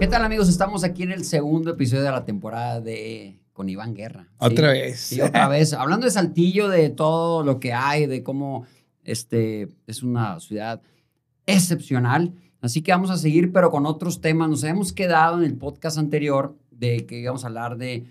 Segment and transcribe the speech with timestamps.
[0.00, 0.48] ¿Qué tal amigos?
[0.48, 4.28] Estamos aquí en el segundo episodio de la temporada de con Iván Guerra.
[4.30, 4.36] ¿sí?
[4.38, 4.98] Otra vez.
[4.98, 5.74] Sí, otra vez.
[5.74, 8.64] Hablando de Saltillo, de todo lo que hay, de cómo
[9.04, 10.80] este, es una ciudad
[11.44, 12.32] excepcional.
[12.62, 14.48] Así que vamos a seguir, pero con otros temas.
[14.48, 18.06] Nos habíamos quedado en el podcast anterior de que íbamos a hablar de,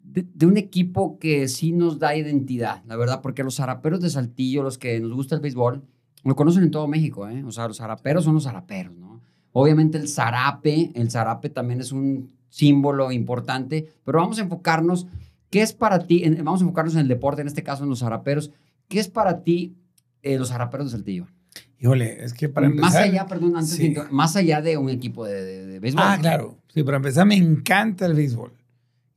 [0.00, 4.10] de, de un equipo que sí nos da identidad, la verdad, porque los zaraperos de
[4.10, 5.82] Saltillo, los que nos gusta el béisbol,
[6.22, 7.42] lo conocen en todo México, ¿eh?
[7.44, 9.07] O sea, los zaraperos son los zaraperos, ¿no?
[9.60, 15.06] Obviamente el zarape, el zarape también es un símbolo importante, pero vamos a enfocarnos,
[15.50, 16.22] ¿qué es para ti?
[16.24, 18.50] En- vamos a enfocarnos en el deporte, en este caso en los zaraperos.
[18.88, 19.74] ¿Qué es para ti
[20.22, 21.26] eh, los zaraperos de Saltillo?
[21.80, 22.90] Híjole, es que para empezar.
[22.90, 23.94] más allá, perdón, antes Sí.
[23.94, 26.02] de más allá de un equipo de, de- de béisbol.
[26.04, 26.56] Ah, claro.
[26.72, 28.52] Sí, para empezar, me encanta el béisbol.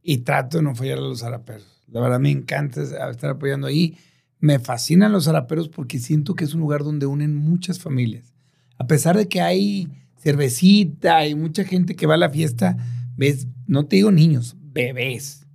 [0.04, 1.68] Y trato de no fallar a los zaraperos.
[1.88, 3.96] La verdad, me encanta estar apoyando ahí.
[4.40, 8.34] Me fascinan los zaraperos porque siento que es un lugar donde unen muchas familias.
[8.80, 9.88] A pesar de que hay
[10.22, 12.78] cervecita y mucha gente que va a la fiesta,
[13.16, 15.48] ves, no te digo niños, bebés.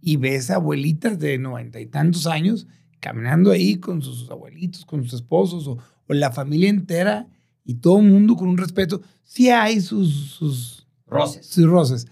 [0.00, 2.66] Y ves abuelitas de noventa y tantos años
[3.00, 7.28] caminando ahí con sus abuelitos, con sus esposos o, o la familia entera
[7.64, 9.02] y todo el mundo con un respeto.
[9.22, 11.46] Sí hay sus, sus, Roces.
[11.46, 12.06] sus roces,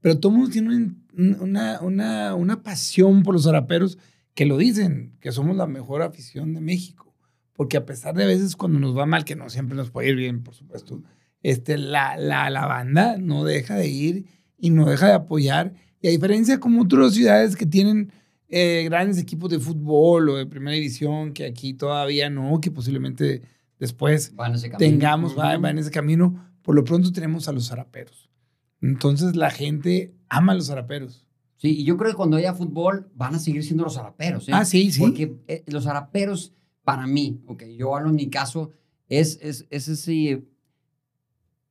[0.00, 1.04] pero todo el mundo tiene un-
[1.40, 3.98] una, una, una pasión por los zaraperos
[4.34, 7.14] que lo dicen, que somos la mejor afición de México.
[7.52, 10.08] Porque a pesar de a veces cuando nos va mal, que no siempre nos puede
[10.08, 11.00] ir bien, por supuesto,
[11.44, 14.24] este, la, la, la banda no deja de ir
[14.58, 15.74] y no deja de apoyar.
[16.00, 18.10] Y a diferencia como otras ciudades que tienen
[18.48, 23.42] eh, grandes equipos de fútbol o de primera división, que aquí todavía no, que posiblemente
[23.78, 24.32] después
[24.78, 28.28] tengamos, va, va en ese camino, por lo pronto tenemos a los zaraperos.
[28.80, 31.26] Entonces la gente ama a los zaraperos.
[31.56, 34.48] Sí, y yo creo que cuando haya fútbol van a seguir siendo los zaraperos.
[34.48, 34.52] ¿eh?
[34.54, 35.00] Ah, sí, sí.
[35.00, 38.70] Porque eh, los zaraperos, para mí, ok, yo hablo en mi caso,
[39.08, 40.44] es, es, es, ese-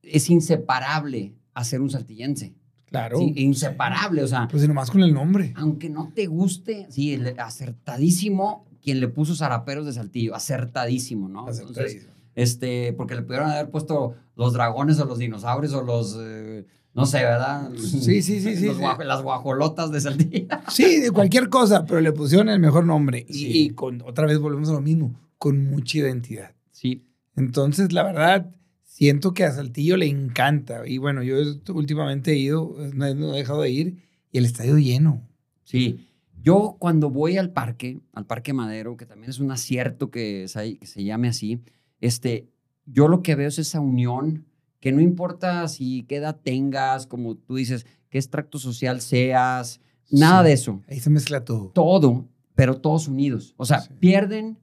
[0.03, 2.53] es inseparable a ser un saltillense.
[2.85, 3.17] Claro.
[3.17, 5.51] Sí, inseparable, o sea, Pues y nomás con el nombre.
[5.55, 11.41] aunque no te guste, sí, el- acertadísimo quien le puso zaraperos de Saltillo, acertadísimo, ¿no?
[11.47, 12.13] Entonces, Acertadísimo.
[12.35, 17.05] este, porque le pudieron haber puesto los dragones o los dinosaurios o los, eh, no
[17.05, 17.71] sé, ¿verdad?
[17.77, 18.69] Sí, sí, sí, sí,
[19.05, 20.47] las guajolotas de Saltillo.
[20.69, 23.25] Sí, de cualquier cosa, pero le pusieron el mejor nombre.
[23.29, 23.47] Y, Sí.
[23.53, 26.51] y con, otra vez volvemos a lo mismo, con mucha identidad.
[26.71, 27.05] Sí,
[27.37, 28.51] Entonces, la verdad,
[28.93, 30.87] siento que a Saltillo le encanta.
[30.87, 31.37] Y bueno, yo
[31.73, 33.97] últimamente he ido, no he, no he dejado de ir,
[34.31, 35.27] y el estadio lleno.
[35.63, 36.07] Sí,
[36.43, 40.77] yo cuando voy al parque, al Parque Madero, que también es un acierto que se,
[40.77, 41.59] que se llame así,
[42.01, 42.47] este,
[42.85, 44.45] yo lo que veo es esa unión,
[44.79, 50.43] que no importa si qué edad tengas, como tú dices, qué extracto social seas, nada
[50.43, 50.47] Sí.
[50.49, 51.69] de eso, Ahí se mezcla todo.
[51.73, 53.55] todo, pero todos unidos.
[53.57, 53.89] O sea, Sí.
[53.99, 54.59] pierden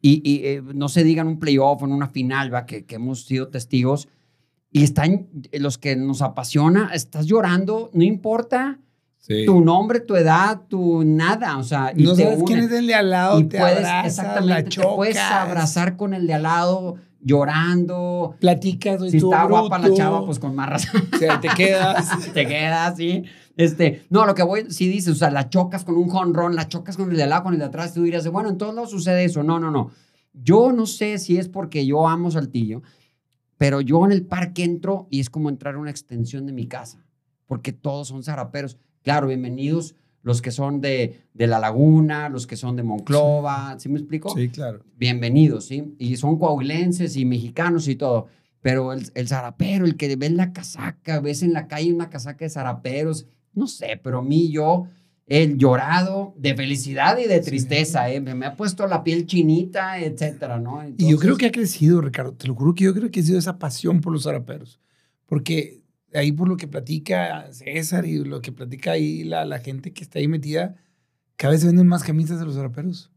[0.00, 2.66] y, y, eh, no se digan un playoff o en una final, ¿va?
[2.66, 4.08] Que, que hemos sido testigos,
[4.70, 8.78] y están eh, los que nos apasiona, estás llorando, no importa
[9.20, 9.44] Sí.
[9.44, 12.86] tu nombre, tu edad, tu nada, o sea, y no te sabes quién es el
[12.86, 16.44] de al lado, y te puedes, abrazas, exactamente, te puedes abrazar con el de al
[16.44, 18.36] lado, llorando.
[18.40, 22.08] platicas, Si está guapa la bruto, chava, pues con más razón o sea, te quedas.
[22.32, 23.24] te quedas, sí.
[23.58, 26.68] Este, no, lo que voy, si dices, o sea, la chocas con un jonrón, la
[26.68, 28.72] chocas con el de al lado, con el de atrás, tú dirías, bueno, en todos
[28.72, 29.42] lados sucede eso.
[29.42, 29.90] No, no, no.
[30.32, 32.82] Yo no sé si es porque yo amo Saltillo,
[33.56, 36.68] pero yo en el parque entro y es como entrar a una extensión de mi
[36.68, 37.04] casa,
[37.46, 38.78] porque todos son zaraperos.
[39.02, 43.88] Claro, bienvenidos los que son de, de La Laguna, los que son de Monclova, ¿sí
[43.88, 44.36] me explico?
[44.36, 44.84] Sí, claro.
[44.96, 45.96] bienvenidos, ¿sí?
[45.98, 48.28] Y son coahuilenses y mexicanos y todo.
[48.60, 52.44] Pero el, el zarapero, el que ves la casaca, ves en la calle una casaca
[52.44, 54.86] de zaraperos, no sé, pero a mí yo,
[55.26, 57.50] el llorado de felicidad y de Sí.
[57.50, 58.20] tristeza, ¿eh?
[58.20, 60.80] me, me ha puesto la piel chinita, etcétera, ¿no?
[60.96, 62.32] Y yo creo que ha crecido, Ricardo.
[62.32, 64.80] Te lo juro que yo creo que ha sido esa pasión por los zaraperos.
[65.26, 65.82] Porque
[66.14, 70.02] ahí por lo que platica César y lo que platica ahí la, la gente que
[70.02, 70.76] está ahí metida,
[71.36, 73.10] cada vez venden más camisas de los zaraperos.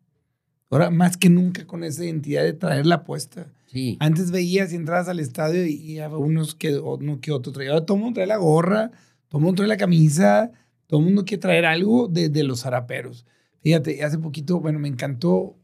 [0.69, 3.47] Ahora, más que nunca con esa identidad de traer la puesta.
[3.67, 7.53] Sí, Antes veías y entrabas al estadio y, y había unos que uno que otro
[7.53, 7.71] traía.
[7.71, 8.91] Ahora todo el mundo trae la gorra,
[9.31, 10.51] todo el mundo trae la camisa,
[10.87, 13.25] todo el mundo quiere traer algo de, de los zaraperos.
[13.61, 15.57] Fíjate, hace poquito, bueno, me encantó,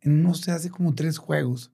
[0.00, 1.72] en no sé, hace como tres juegos.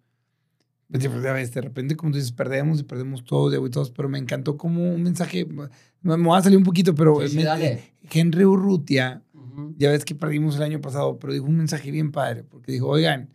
[0.90, 4.16] Pues, ves, de repente, como tú dices, perdemos y perdemos todos, y todos, pero me
[4.18, 5.68] encantó como un mensaje, me
[6.16, 7.92] me va a salir un poquito, pero Sí, sí, me-.
[8.10, 9.74] Henry Urrutia, Ujú.
[9.76, 12.88] ya ves que perdimos el año pasado, pero dijo un mensaje bien padre, porque dijo,
[12.88, 13.28] oigan,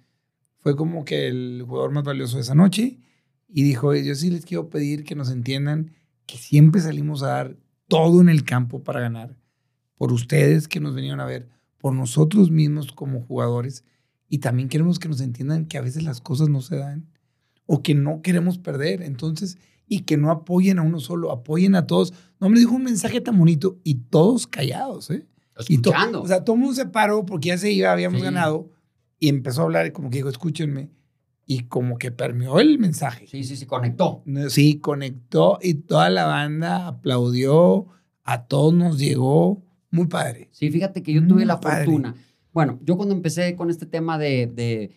[0.57, 2.97] fue como que el jugador más valioso de esa noche,
[3.47, 5.91] y dijo, yo sí les quiero pedir que nos entiendan
[6.25, 9.37] que siempre salimos a dar todo en el campo para ganar,
[9.95, 13.83] por ustedes que nos vinieron a ver, por nosotros mismos como jugadores,
[14.27, 17.07] y también queremos que nos entiendan que a veces las cosas no se dan.
[17.67, 19.01] o que no queremos perder.
[19.01, 22.13] Entonces, y que no apoyen a uno solo, apoyen a todos.
[22.39, 25.27] No me dijo un mensaje tan bonito y todos callados, ¿eh?
[25.57, 26.21] Escuchando.
[26.21, 28.69] o sea, todo el mundo se paró porque ya se iba, habíamos ganado
[29.19, 30.89] y empezó a hablar y como que dijo, escúchenme.
[31.45, 33.27] Y como que permeó el mensaje.
[33.27, 34.23] Sí, sí, sí, conectó.
[34.49, 37.87] Sí, conectó y toda la banda aplaudió,
[38.23, 39.63] a todos nos llegó.
[39.91, 40.49] Muy padre.
[40.51, 42.15] Sí, fíjate que yo tuve la fortuna.
[42.51, 44.91] Bueno, yo cuando empecé con este tema de, de,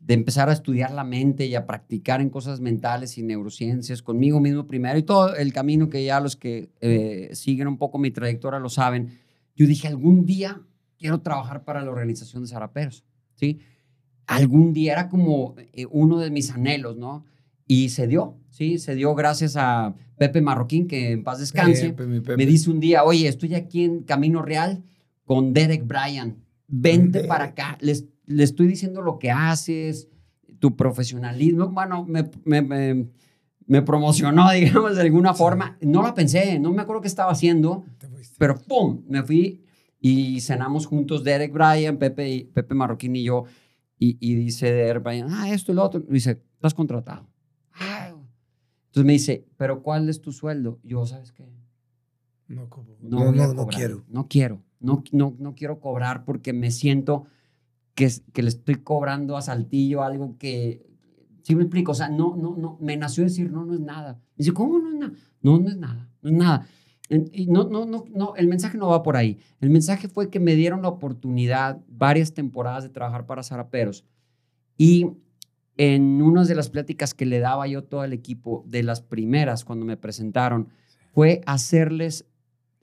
[0.00, 4.40] de, empezar a estudiar la mente y a practicar en cosas mentales y neurociencias conmigo
[4.40, 8.10] mismo primero y todo el camino que ya los que eh, siguen un poco mi
[8.10, 9.18] trayectoria lo saben,
[9.56, 10.62] yo dije, algún día
[10.98, 13.04] quiero trabajar para la organización de Zaraperos,
[13.34, 13.58] ¿sí?
[14.30, 17.24] Algún día era como eh, uno de mis anhelos, ¿no?
[17.66, 18.78] Y se dio, ¿sí?
[18.78, 21.96] Se dio gracias a Pepe Marroquín, que en paz descanse.
[22.36, 24.84] Me dice un día, oye, estoy aquí en Camino Real
[25.24, 26.36] con Derek Bryan.
[26.68, 27.76] Vente para acá.
[27.80, 30.06] Les, le estoy diciendo lo que haces,
[30.60, 31.70] tu profesionalismo.
[31.70, 33.08] Bueno, me, me,
[33.66, 35.76] me, promocionó, digamos, de alguna forma.
[35.80, 37.84] No lo pensé, no me acuerdo qué estaba haciendo,
[38.38, 39.02] pero ¡pum!
[39.08, 39.64] Me fui
[40.00, 43.46] y cenamos juntos Derek Bryan, Pepe, Pepe Marroquín y yo.
[44.00, 46.00] Y, y dice Derek Bryan, ah, esto y lo otro.
[46.00, 47.28] dice, estás contratado.
[48.86, 50.80] Entonces me dice, ¿pero cuál es tu sueldo?
[50.82, 51.48] Yo, ¿sabes qué?
[52.48, 52.66] No,
[53.00, 54.02] no, no, no, quiero.
[54.08, 54.64] No quiero.
[54.80, 57.26] No, no, no quiero cobrar porque me siento
[57.94, 60.90] que, que le estoy cobrando a Saltillo algo que,
[61.42, 64.14] sí me explico, o sea, no, no, no, me nació decir, no, no es nada.
[64.14, 65.12] Me dice, ¿cómo no es nada?
[65.42, 66.66] No, no es nada, no es nada.
[67.10, 69.38] Y no, no, no, no, el mensaje no va por ahí.
[69.60, 74.04] El mensaje fue que me dieron la oportunidad varias temporadas de trabajar para Zaraperos.
[74.76, 75.08] Y
[75.76, 79.64] en una de las pláticas que le daba yo todo el equipo, de las primeras
[79.64, 80.68] cuando me presentaron,
[81.12, 82.26] fue hacerles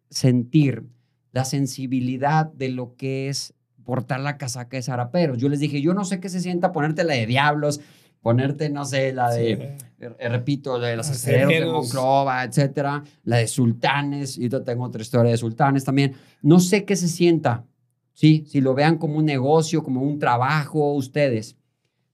[0.09, 0.83] sentir
[1.31, 3.53] la sensibilidad de lo que es
[3.85, 5.37] portar la casaca de zaraperos.
[5.37, 7.79] Yo les dije, yo no sé qué se sienta ponerte la de diablos,
[8.27, 13.37] ponerte, no sé, la de, eh, repito, la de los acereros de Monclova, etcétera, la
[13.37, 16.13] de sultanes, y yo tengo otra historia de sultanes también.
[16.41, 17.63] No sé qué se sienta,
[18.11, 18.43] ¿sí?
[18.49, 21.55] Si lo vean como un negocio, como un trabajo, ustedes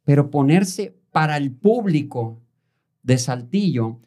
[0.04, 2.42] pero ponerse para el público
[3.04, 4.00] de Saltillo,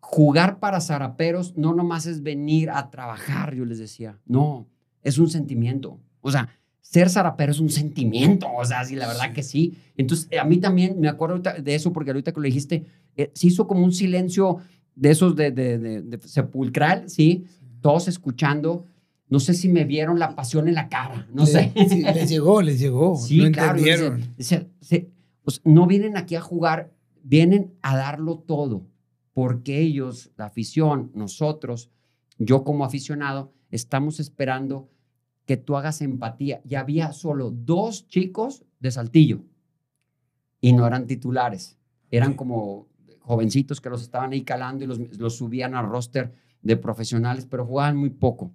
[0.00, 4.68] jugar para zaraperos no nomás es venir a trabajar, yo les decía, no,
[5.02, 6.00] es un sentimiento.
[6.20, 6.48] O sea,
[6.80, 9.74] ser zarapero es un sentimiento, o sea, sí, la verdad que sí.
[9.96, 12.84] Entonces, a mí también me acuerdo de eso porque ahorita que lo dijiste,
[13.16, 14.58] eh, se hizo como un silencio
[14.94, 17.44] de esos de, de, sepulcral, ¿sí?
[17.80, 18.86] Todos escuchando.
[19.28, 21.72] No sé si me vieron la pasión en la cara, no sé.
[21.74, 23.16] les llegó, les llegó.
[23.24, 23.78] Sí, no claro.
[23.78, 24.24] Entendieron
[25.42, 26.92] pues no vienen aquí a jugar,
[27.22, 28.86] vienen a darlo todo,
[29.32, 31.90] porque ellos, la afición, nosotros,
[32.38, 34.88] yo como aficionado, estamos esperando
[35.50, 36.62] que tú hagas empatía.
[36.64, 39.42] Y había solo dos chicos de Saltillo
[40.60, 41.76] y no eran titulares,
[42.12, 42.86] eran como
[43.18, 46.32] jovencitos que los estaban ahí calando y los, los subían al roster
[46.62, 48.52] de profesionales, pero jugaban muy poco.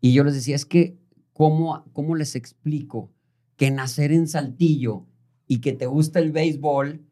[0.00, 0.96] Y yo les decía, es que,
[1.34, 3.12] ¿cómo, cómo les explico
[3.56, 5.04] que nacer en Saltillo
[5.46, 7.04] y que te gusta el béisbol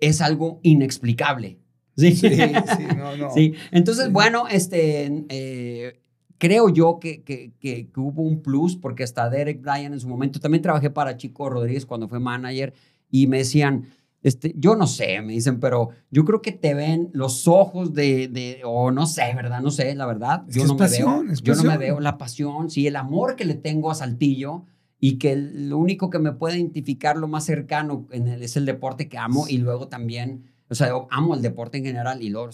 [0.00, 1.60] es algo inexplicable.
[1.96, 3.30] Sí, sí, sí, no, no.
[3.32, 3.54] sí.
[3.70, 6.01] Entonces, bueno, este, eh,
[6.42, 10.40] creo yo que, que, que, hubo un plus porque hasta Derek Bryan en su momento,
[10.40, 12.74] también trabajé para Chico Rodríguez cuando fue manager
[13.12, 13.84] y me decían,
[14.24, 18.26] este, yo no sé, me dicen, pero yo creo que te ven los ojos de,
[18.26, 19.60] de o no sé, ¿verdad?
[19.60, 20.42] No sé, la verdad.
[20.48, 21.22] yo no me veo.
[21.44, 24.64] yo no me veo la pasión, sí, el amor que le tengo a Saltillo
[24.98, 28.66] y que lo único que me puede identificar lo más cercano en el, es el
[28.66, 32.50] deporte que amo y luego también, o sea, amo el deporte en general y luego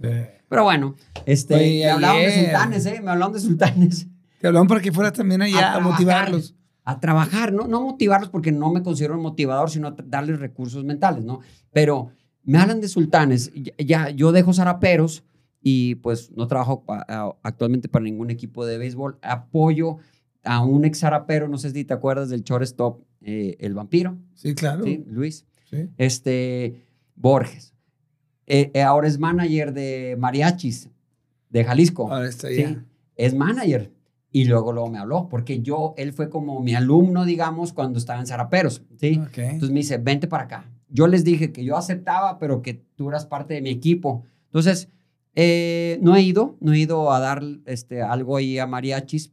[0.00, 3.00] Pero bueno, este, me hablaban de sultanes, ¿eh?
[3.02, 4.06] Me hablaban de sultanes.
[4.40, 6.54] Te hablaban para que fueras también allá a, motivarlos.
[6.84, 11.24] A trabajar, no, no motivarlos porque no me considero un motivador, sino darles recursos mentales,
[11.24, 11.40] ¿no?
[11.72, 12.10] Pero
[12.44, 15.24] me hablan de sultanes, ya, yo dejo zaraperos
[15.60, 16.84] y pues no trabajo
[17.42, 19.96] actualmente para ningún equipo de béisbol, apoyo
[20.44, 24.16] a un ex zarapero, no sé si te acuerdas del shortstop, eh, el vampiro.
[24.34, 24.84] Sí, claro.
[24.84, 25.04] ¿Sí?
[25.08, 25.44] Luis.
[25.68, 25.88] Sí.
[25.96, 26.86] Este,
[27.16, 27.74] Borges.
[28.46, 30.88] Eh, eh, ahora es manager de mariachis
[31.50, 32.10] de Jalisco.
[32.10, 32.84] Ahora está ya.
[33.16, 33.92] Es manager.
[34.30, 38.20] Y luego, luego me habló, porque yo, él fue como mi alumno, digamos, cuando estaba
[38.20, 39.20] en Zaraperos, ¿sí?
[39.34, 40.70] Entonces me dice, vente para acá.
[40.90, 44.24] Yo les dije que yo aceptaba, pero que tú eras parte de mi equipo.
[44.46, 44.90] Entonces,
[45.34, 49.32] no he ido, no he ido a dar este, algo ahí a mariachis,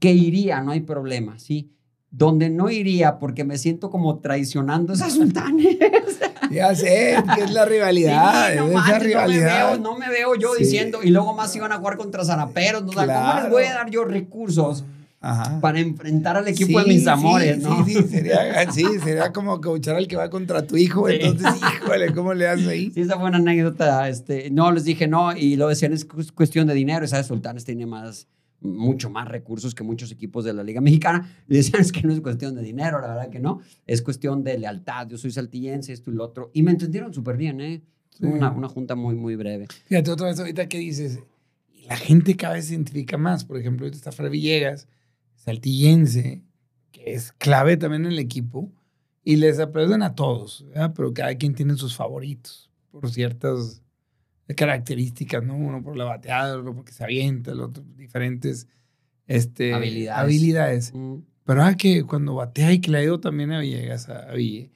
[0.00, 1.70] que iría, no hay problema, ¿sí?
[2.10, 5.78] Donde no iría porque me siento como traicionando a esas sultanes.
[6.54, 8.54] Ya sé, que es la rivalidad.
[8.56, 9.78] no, esa rivalidad.
[9.78, 12.82] No, me veo, yo diciendo, y luego más iban a jugar contra zaraperos.
[12.84, 12.92] ¿no?
[12.92, 13.02] ¿Cómo
[13.40, 14.84] les voy a dar yo recursos?
[15.26, 15.58] Ajá.
[15.58, 17.82] para enfrentar al equipo de mis amores, sí, ¿no?
[17.86, 21.08] Sí, sería, sí, sería como coachar al que va contra tu hijo.
[21.08, 22.90] Entonces, híjole, ¿cómo le haces ahí?
[22.90, 24.06] Sí, esa fue una anécdota.
[24.10, 27.06] Este, no, les dije no, y lo decían, es cu- cuestión de dinero.
[27.06, 28.26] Y sabes, Sultanes tiene más,
[28.64, 31.28] mucho más recursos que muchos equipos de la Liga Mexicana.
[31.48, 33.60] Y decían, es que no es cuestión de dinero, la verdad que no.
[33.86, 35.06] Es cuestión de lealtad.
[35.08, 36.50] Yo soy saltillense, esto y lo otro.
[36.54, 37.82] Y me entendieron súper bien, ¿eh?
[38.10, 38.24] Sí.
[38.24, 39.66] Una, una junta muy, muy breve.
[39.86, 41.20] Fíjate, otra vez ahorita que dices,
[41.86, 43.44] la gente cada vez se identifica más.
[43.44, 44.88] Por ejemplo, ahorita está Fred Villegas,
[45.36, 46.42] saltillense,
[46.92, 48.72] que es clave también en el equipo,
[49.24, 50.92] y les aplauden a todos, ¿verdad?
[50.94, 53.82] pero cada quien tiene sus favoritos por ciertas
[54.54, 55.56] características, ¿no?
[55.56, 58.68] Uno por la bateada, otro porque se avienta, el otro diferentes
[59.26, 60.22] este, Habilidades.
[60.22, 60.92] habilidades.
[60.94, 61.16] Mm.
[61.44, 64.70] Pero ah, que cuando batea y que le ha ido también a Villegas, a, Ville,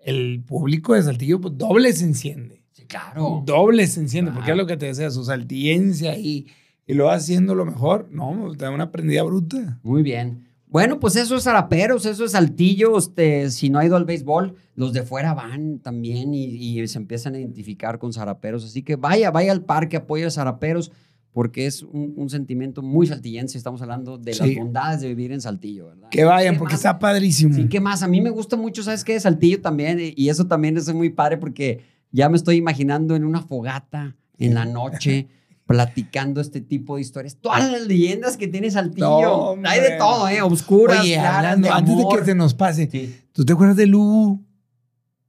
[0.00, 2.62] el público de Saltillo pues, doble se enciende.
[2.72, 3.42] Sí, claro.
[3.44, 6.46] Doble se enciende, porque es lo que te decía, su saltillense ahí
[6.86, 8.08] y lo va haciendo lo mejor.
[8.10, 9.78] No, te da una prendida bruta.
[9.82, 10.47] Muy bien.
[10.70, 12.98] Bueno, pues eso es Zaraperos, eso es Saltillo.
[12.98, 16.98] Este, si no ha ido al béisbol, los de fuera van también y, y se
[16.98, 18.64] empiezan a identificar con Zaraperos.
[18.64, 20.92] Así que vaya, vaya al parque, apoya a Zaraperos,
[21.32, 23.56] porque es un, un sentimiento muy saltillense.
[23.56, 26.08] Estamos hablando de las bondades de vivir en Saltillo, ¿verdad?
[26.10, 26.80] Que vayan, ¿Qué porque más?
[26.80, 27.54] está padrísimo.
[27.54, 28.02] Sí, ¿qué más?
[28.02, 29.14] A mí me gusta mucho, ¿sabes qué?
[29.14, 31.80] De Saltillo también, y- y eso también es muy padre porque
[32.12, 35.28] ya me estoy imaginando en una fogata en la noche
[35.68, 37.36] platicando este tipo de historias.
[37.36, 39.54] Todas las leyendas que tiene Saltillo.
[39.54, 39.68] No.
[39.68, 40.40] Hay de todo, ¿eh?
[40.40, 43.14] Oscuras, Oye, hablando, antes de que se nos pase, Sí.
[43.32, 44.42] ¿tú te acuerdas de Lu?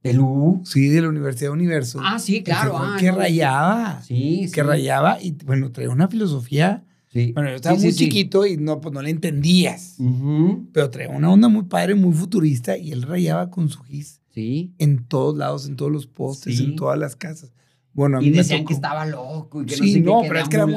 [0.02, 0.62] ¿De Lu?
[0.64, 2.00] Sí, de la Universidad Universo.
[2.02, 2.72] Ah, sí, claro.
[2.72, 3.18] Que, ah, que no.
[3.18, 4.02] rayaba.
[4.02, 4.52] Sí, sí.
[4.54, 6.86] Que rayaba y, bueno, traía una filosofía.
[7.12, 7.34] Sí.
[7.34, 9.96] Bueno, yo estaba Sí, muy sí, chiquito y no, pues no le entendías.
[10.00, 10.70] Ujú.
[10.72, 14.74] Pero traía una onda muy padre, muy futurista y él rayaba con su gis Sí.
[14.78, 17.52] en todos lados, en todos los postes, en todas las casas.
[17.94, 20.06] Bueno, a mí Y me decían que estaba loco y que no Sí, sé qué,
[20.06, 20.76] no, que pero es que era muy-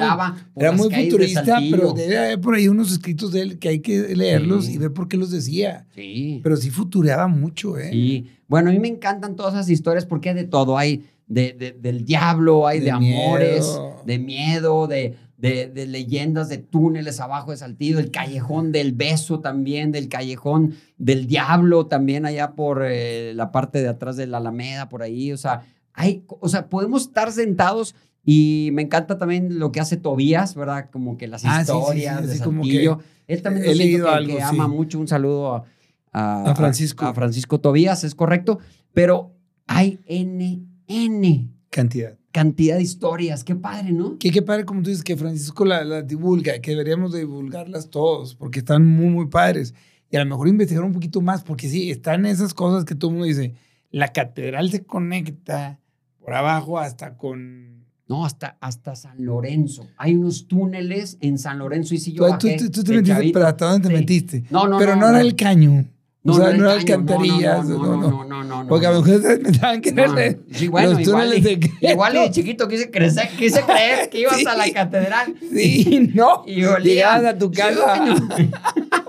[0.56, 4.66] Era futurista, pero debe haber por ahí unos escritos de él que hay que leerlos
[4.66, 4.74] Sí.
[4.74, 5.86] y ver por qué los decía.
[5.94, 6.40] Sí.
[6.42, 7.90] Pero sí futureaba mucho, ¿eh?
[7.92, 8.26] Sí.
[8.48, 10.76] Bueno, a mí me encantan todas esas historias porque hay de todo.
[10.78, 14.02] Hay de, de- del diablo, hay de, De amores, miedo.
[14.04, 19.40] de miedo, de, de- de leyendas de túneles abajo de Saltillo, el callejón del beso
[19.40, 24.38] también, del callejón del diablo también allá por eh, la parte de atrás de la
[24.38, 25.32] Alameda, por ahí.
[25.32, 25.62] O sea,
[25.94, 27.94] hay, o sea, podemos estar sentados
[28.24, 30.90] y me encanta también lo que hace Tobías, ¿verdad?
[30.90, 32.96] Como que las Ah, sí, sí, sí, historias de como que.
[33.26, 34.48] Él también he leído que, algo, que sí.
[34.48, 34.98] ama mucho.
[35.00, 35.64] Un saludo a,
[36.12, 37.04] a- A Francisco.
[37.06, 38.58] A, Francisco Tobías, es correcto.
[38.92, 39.34] Pero
[39.66, 42.16] hay N, N Cantidad.
[42.30, 43.42] cantidad de historias.
[43.44, 44.18] Qué padre, ¿no?
[44.18, 47.88] Que qué padre, como tú dices, que Francisco las la divulga, que deberíamos de divulgarlas
[47.90, 49.74] todos, porque están muy, muy padres.
[50.10, 53.10] Y a lo mejor investigar un poquito más, porque sí, están esas cosas que todo
[53.10, 53.54] el mundo dice.
[53.90, 55.80] La catedral se conecta
[56.22, 57.72] por abajo hasta con...
[58.08, 59.86] No, hasta, hasta San Lorenzo.
[59.96, 62.96] Hay unos túneles en San Lorenzo y si yo tú- bajé tú- tú te de
[62.98, 63.32] metiste, chavito.
[63.38, 64.00] pero ¿hasta dónde te Sí.
[64.00, 64.44] metiste?
[64.50, 65.24] No, no, pero no, no, era no.
[65.24, 65.86] el caño.
[66.24, 67.68] No, o sea, no, era el caño, no, alcantarillas.
[67.68, 70.38] No, no, no, no, Porque a lo mejor ustedes pensaban que No, era no.
[70.52, 71.78] Sí, bueno, los igual, túneles y, secretos.
[71.90, 74.44] igual de chiquito quise crecer, quise creer que ibas Sí.
[74.46, 75.34] a la catedral.
[75.52, 76.44] Sí, no.
[76.46, 78.04] Y Llegabas a tu casa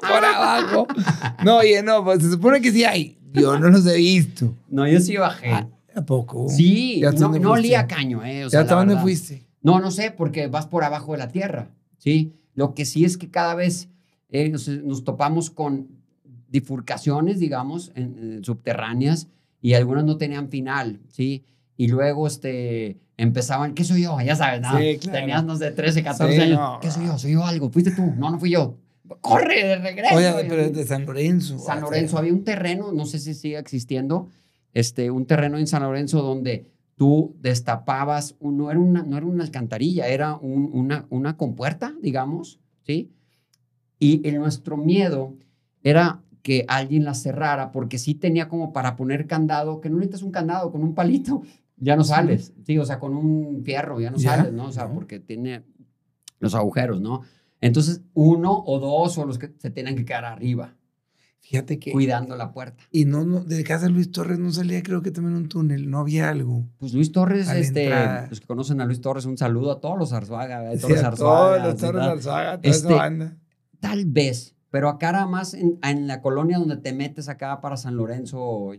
[0.02, 0.88] por abajo.
[1.44, 3.18] No, oye, no, pues se supone que sí hay.
[3.34, 4.56] Yo no los he visto.
[4.70, 5.50] No, yo sí bajé.
[5.52, 6.48] Ah, ¿A poco?
[6.50, 8.42] sí, ¿Y hasta no, no olía caño, ¿eh?
[8.44, 9.44] O ¿Ya sea, hasta dónde fuiste?
[9.62, 12.34] No, no sé, porque vas por abajo de la tierra, ¿sí?
[12.56, 13.90] Lo que sí es que cada vez
[14.30, 15.88] eh, nos, nos topamos con
[16.50, 19.28] bifurcaciones, digamos, en- en subterráneas
[19.62, 21.44] y algunas no tenían final, ¿sí?
[21.78, 24.20] Y luego este, empezaban, ¿qué soy yo?
[24.22, 24.78] Ya sabes, ¿no?
[24.78, 25.20] Sí, claro.
[25.20, 26.60] Tenías, no sé, 13, 14 Sí, años.
[26.60, 26.80] no.
[26.82, 27.18] ¿Qué soy yo?
[27.18, 27.70] ¿Soy yo algo?
[27.72, 28.14] ¿Fuiste tú?
[28.18, 28.78] No, no fui yo.
[29.22, 30.16] ¡Corre de regreso!
[30.16, 31.58] Oye, pero de San Lorenzo.
[31.60, 34.30] San Lorenzo, había un terreno, no sé si sigue existiendo,
[34.74, 39.26] este, un terreno en San Lorenzo donde tú destapabas, un- no, era una, no era
[39.26, 43.12] una alcantarilla, era un- una, una compuerta, digamos, ¿sí?
[44.00, 45.36] Y el, nuestro miedo
[45.84, 50.24] era que alguien la cerrara, porque sí tenía como para poner candado, que no necesitas
[50.24, 51.42] un candado, con un palito,
[51.78, 54.66] ya no sales, sí, o sea, con un fierro ya no sales, ¿no?
[54.66, 55.64] O sea, porque tiene
[56.40, 57.22] los agujeros, ¿no?
[57.62, 60.76] Entonces, uno o dos o los que se tienen que quedar arriba
[61.46, 61.92] Fíjate que.
[61.92, 62.82] cuidando la puerta.
[62.92, 65.90] Y no, no, de casa de Luis Torres no salía, creo que también un túnel,
[65.90, 66.66] no había algo.
[66.80, 68.28] Pues Luis Torres, A este, entrada.
[68.30, 70.92] los que conocen a Luis Torres, un saludo a todos los Arzuaga, a Sí, todos
[70.96, 72.04] los a Arzuaga, todos los Torres.
[72.08, 73.38] Arzaga, toda Este, esa banda.
[73.82, 77.76] Tal vez, pero acá era más en, en la colonia donde te metes acá para
[77.78, 78.72] San Lorenzo,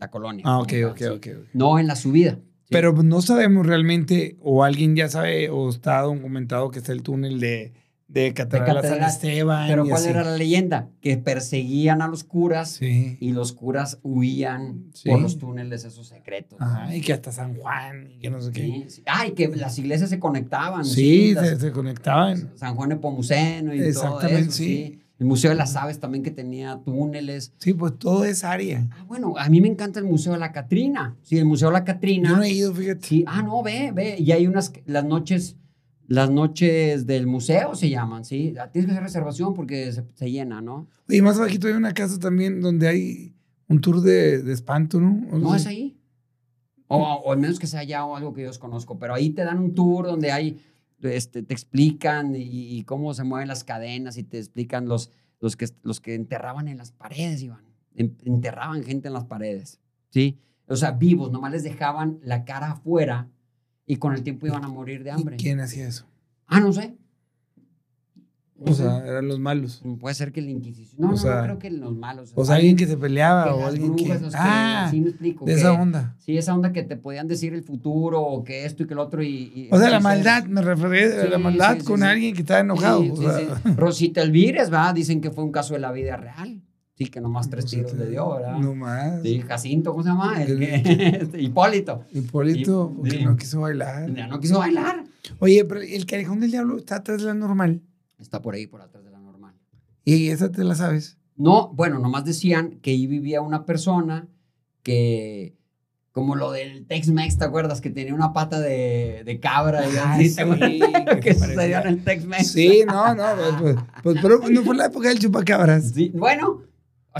[0.00, 0.42] la colonia.
[0.46, 1.26] Ah, ok, tal, ok, ok.
[1.54, 2.32] No en la subida.
[2.32, 2.68] sí.
[2.70, 7.38] Pero no sabemos realmente, o alguien ya sabe, o está documentado que está el túnel
[7.40, 7.72] de,
[8.08, 9.02] de Catedral a San.
[9.04, 9.68] Esteban.
[9.68, 10.08] Pero ¿cuál así.
[10.08, 10.88] era la leyenda?
[11.02, 13.18] Que perseguían a los curas Sí.
[13.20, 15.10] y los curas huían Sí.
[15.10, 16.58] por los túneles esos secretos.
[16.60, 18.86] Ajá, y que hasta San Juan, y que no sé qué.
[18.88, 19.02] Sí.
[19.06, 20.84] Ah, y que las iglesias se conectaban.
[20.84, 22.50] Sí, las- se, se conectaban.
[22.56, 24.50] San Juan Nepomuceno y todo eso, sí.
[24.50, 24.98] sí.
[25.18, 27.52] El Museo de las Aves también que tenía túneles.
[27.58, 28.86] Sí, pues todo es área.
[28.92, 31.16] Ah, bueno, a mí me encanta el Museo de la Catrina.
[31.22, 32.28] Sí, el Museo de la Catrina.
[32.30, 33.04] Yo no he ido, fíjate.
[33.06, 34.14] Sí, ah, no, ve, ve.
[34.18, 35.56] Y hay unas, las noches,
[36.08, 38.54] las noches del museo se llaman, ¿sí?
[38.60, 40.88] Ah, Tienes que hacer reservación porque se, se llena, ¿no?
[41.08, 43.34] Y más abajito hay una casa también donde hay
[43.68, 45.26] un tour de, de espanto, ¿no?
[45.30, 45.94] O No es ahí.
[46.88, 48.98] O, o al menos que sea allá o algo que yo desconozco.
[48.98, 50.58] Pero ahí te dan un tour donde hay,
[51.02, 52.40] este, te explican y,
[52.78, 55.10] y cómo se mueven las cadenas y te explican los,
[55.40, 57.64] los, que, los que enterraban en las paredes, Iván.
[57.94, 60.38] En- enterraban gente en las paredes, ¿sí?
[60.66, 63.28] O sea, vivos, nomás les dejaban la cara afuera
[63.88, 65.36] y con el tiempo iban a morir de ¿y hambre.
[65.36, 66.04] ¿Quién hacía eso?
[66.46, 66.94] Ah, no sé.
[68.60, 68.82] No O sé.
[68.82, 69.82] sea, eran los malos.
[70.00, 71.00] Puede ser que la Inquisición.
[71.00, 72.32] No, o no, sea, no creo que los malos.
[72.34, 74.02] O sea, alguien que se que peleaba o alguien que...
[74.04, 75.44] brujas, que- Ah, sí me explico.
[75.44, 76.16] de que- esa onda.
[76.18, 78.98] Sí, esa onda que te podían decir el futuro o que esto y que el
[79.00, 79.28] otro y...
[79.54, 82.34] y- O sea, la maldad, me referí a Sí, la maldad sí, sí, con alguien
[82.34, 83.04] que estaba enojado.
[83.12, 83.62] O sea.
[83.76, 84.92] Rosita Elvires, ¿verdad?
[84.94, 86.60] Dicen que fue un caso de la vida real.
[86.98, 88.58] Sí, que nomás tres o sea, tiros le dio, ¿verdad?
[88.58, 89.22] No más.
[89.22, 90.42] Sí, Jacinto, ¿cómo se llama?
[90.42, 90.74] El que-
[91.22, 92.04] este, Hipólito.
[92.12, 93.24] Hipólito, porque Sí.
[93.24, 94.12] no quiso bailar.
[94.14, 95.04] Ya no quiso bailar.
[95.38, 97.82] Oye, pero el Callejón del Diablo está atrás de la normal.
[98.18, 99.54] Está por ahí, por atrás de la normal.
[100.04, 101.18] Y esa te la sabes.
[101.36, 104.26] No, bueno, nomás decían que ahí vivía una persona
[104.82, 105.56] que,
[106.10, 107.80] como lo del Tex-Mex, ¿te acuerdas?
[107.80, 109.88] Que tenía una pata de, de cabra.
[109.88, 110.42] y Ah, así, sí,
[111.12, 112.44] que que se sucedió en el Tex-Mex.
[112.50, 113.22] Sí, no, no.
[113.36, 115.92] Pues, pues, pues, pero no fue la época del chupacabras.
[115.92, 116.62] Sí, bueno,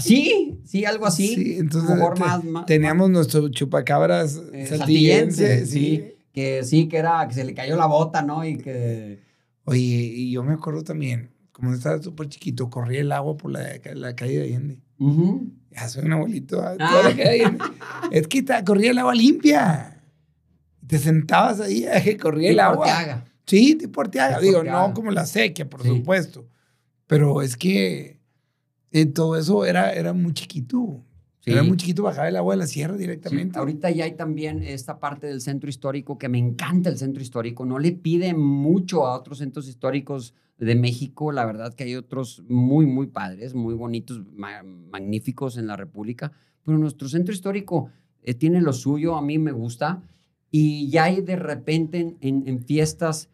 [0.01, 1.35] sí, sí, algo así.
[1.35, 5.65] Sí, entonces te- más, más- Teníamos nuestro chupacabras Eh, saltillense.
[5.65, 5.71] sí.
[5.71, 6.15] sí.
[6.31, 8.45] que sí, que era, que se le cayó la bota, ¿no?
[8.45, 9.19] Y que...
[9.65, 13.67] Oye, y yo me acuerdo también, como estaba súper chiquito, corría el agua por la,
[13.95, 14.79] la calle de Allende.
[14.99, 15.51] Ujú.
[15.71, 16.61] Ya soy un abuelito.
[16.61, 16.89] ah, Ah.
[16.91, 17.57] toda la calle de.
[18.19, 20.01] Es que ta- corría el agua limpia.
[20.87, 22.87] Te sentabas ahí, que corría el agua.
[22.87, 23.25] Arteaga.
[23.45, 24.39] Sí, tipo Arteaga.
[24.39, 24.87] Digo, Arteaga.
[24.87, 25.89] no como la sequía, por Sí.
[25.89, 26.47] supuesto.
[27.07, 28.18] Pero es que
[28.91, 31.03] eh, todo eso era, era muy chiquito.
[31.41, 31.51] Sí.
[31.51, 33.57] Era muy chiquito, bajaba el agua de la sierra Sí, directamente.
[33.57, 37.65] ahorita ya hay también esta parte del centro histórico que me encanta el centro histórico.
[37.65, 41.31] No le pide mucho a otros centros históricos de México.
[41.31, 46.33] La verdad que hay otros muy, muy padres, muy bonitos, ma- magníficos en la República.
[46.65, 47.89] Pero nuestro centro histórico
[48.21, 50.03] eh, tiene lo suyo, a mí me gusta.
[50.51, 53.29] Y ya hay de repente en, en- en fiestas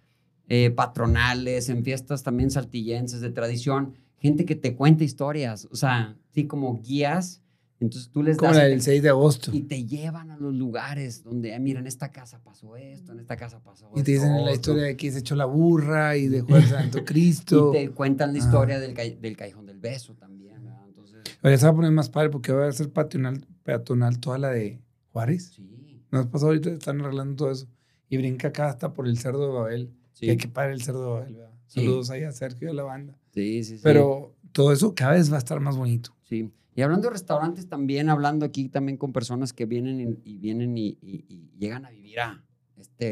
[0.48, 5.68] eh, patronales, en fiestas también saltillenses de tradición, gente que te cuenta historias.
[5.72, 7.42] O sea, sí, como guías.
[7.80, 9.52] Entonces tú les como das la del te- 6 de agosto.
[9.54, 13.20] y te llevan a los lugares donde, ah, mira, en esta casa pasó esto, en
[13.20, 14.54] esta casa pasó Y te esto, dicen la otro.
[14.54, 16.64] historia de que se echó la burra y dejó el
[17.00, 17.72] Santo Cristo.
[17.74, 18.46] Y te cuentan la Ah.
[18.46, 20.86] historia del, ca- del Callejón del Beso también, ¿verdad?
[20.88, 24.38] Entonces, Oye, se va a poner más padre porque va a ser peatonal, peatonal toda
[24.38, 24.80] la de
[25.12, 25.52] Juárez.
[25.56, 26.70] sí, ¿No has pasado ahorita?
[26.70, 27.68] Están arreglando todo eso.
[28.08, 29.92] Y brinca acá hasta por el cerdo de Babel.
[30.14, 31.52] sí, Que qué padre el cerdo de Babel, ¿verdad?
[31.68, 31.82] Sí.
[31.82, 33.18] Saludos ahí a Sergio y a la banda.
[33.36, 33.82] Sí, sí, sí.
[33.84, 36.16] Pero todo eso cada vez va a estar más bonito.
[36.24, 36.50] Sí.
[36.76, 40.78] Y hablando de restaurantes también, hablando aquí también con personas que vienen y, y vienen
[40.78, 42.44] y, y- y llegan a vivir a
[42.78, 43.06] esta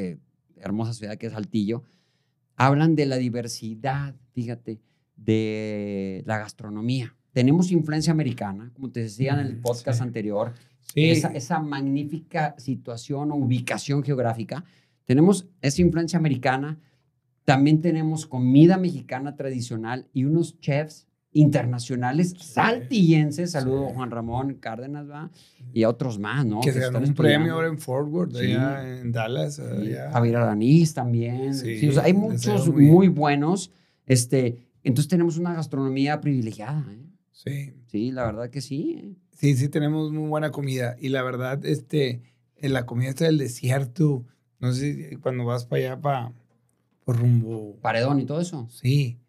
[0.58, 1.84] hermosa ciudad que es Saltillo,
[2.56, 4.80] hablan de la diversidad, fíjate,
[5.16, 7.16] de la gastronomía.
[7.32, 10.04] Tenemos influencia americana, como te decía en el Mm, podcast sí.
[10.04, 10.54] anterior,
[10.94, 11.10] Sí.
[11.10, 14.64] esa, esa magnífica situación o ubicación geográfica.
[15.06, 16.78] Tenemos esa influencia americana,
[17.46, 23.94] también tenemos comida mexicana tradicional y unos chefs internacionales saltillenses, saludo Sí.
[23.96, 25.32] Juan Ramón Cárdenas, ¿va?
[25.74, 26.62] Y a otros más, ¿no?
[26.62, 27.38] que se están ganó un estudiando.
[27.40, 28.52] premio ahora en Fort Worth, Sí.
[28.54, 29.56] allá en Dallas.
[29.56, 30.12] Sí, allá.
[30.12, 31.54] Javier Aranís también.
[31.56, 33.72] Sí, Sí, o sea, hay muchos muy buenos.
[34.06, 36.86] Este, entonces tenemos una gastronomía privilegiada.
[36.92, 37.06] ¿eh?
[37.32, 37.74] Sí.
[37.88, 38.96] Sí, la verdad que sí.
[39.00, 39.16] ¿eh?
[39.32, 40.96] Sí, sí, tenemos muy buena comida.
[41.00, 42.22] Y la verdad, este,
[42.58, 44.24] en la comida está del desierto,
[44.60, 46.32] no sé si cuando vas para allá, para,
[47.04, 48.68] por rumbo, Paredón y todo eso.
[48.72, 49.20] sí,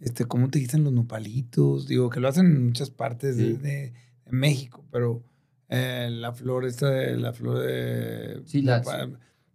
[0.00, 3.52] este, cómo te dicen los nopalitos, digo, que lo hacen en muchas partes de, Sí.
[3.58, 3.92] de-
[4.24, 5.22] de México, pero
[5.68, 9.08] eh, la flor esta de, la flor de, Sí, de, pa-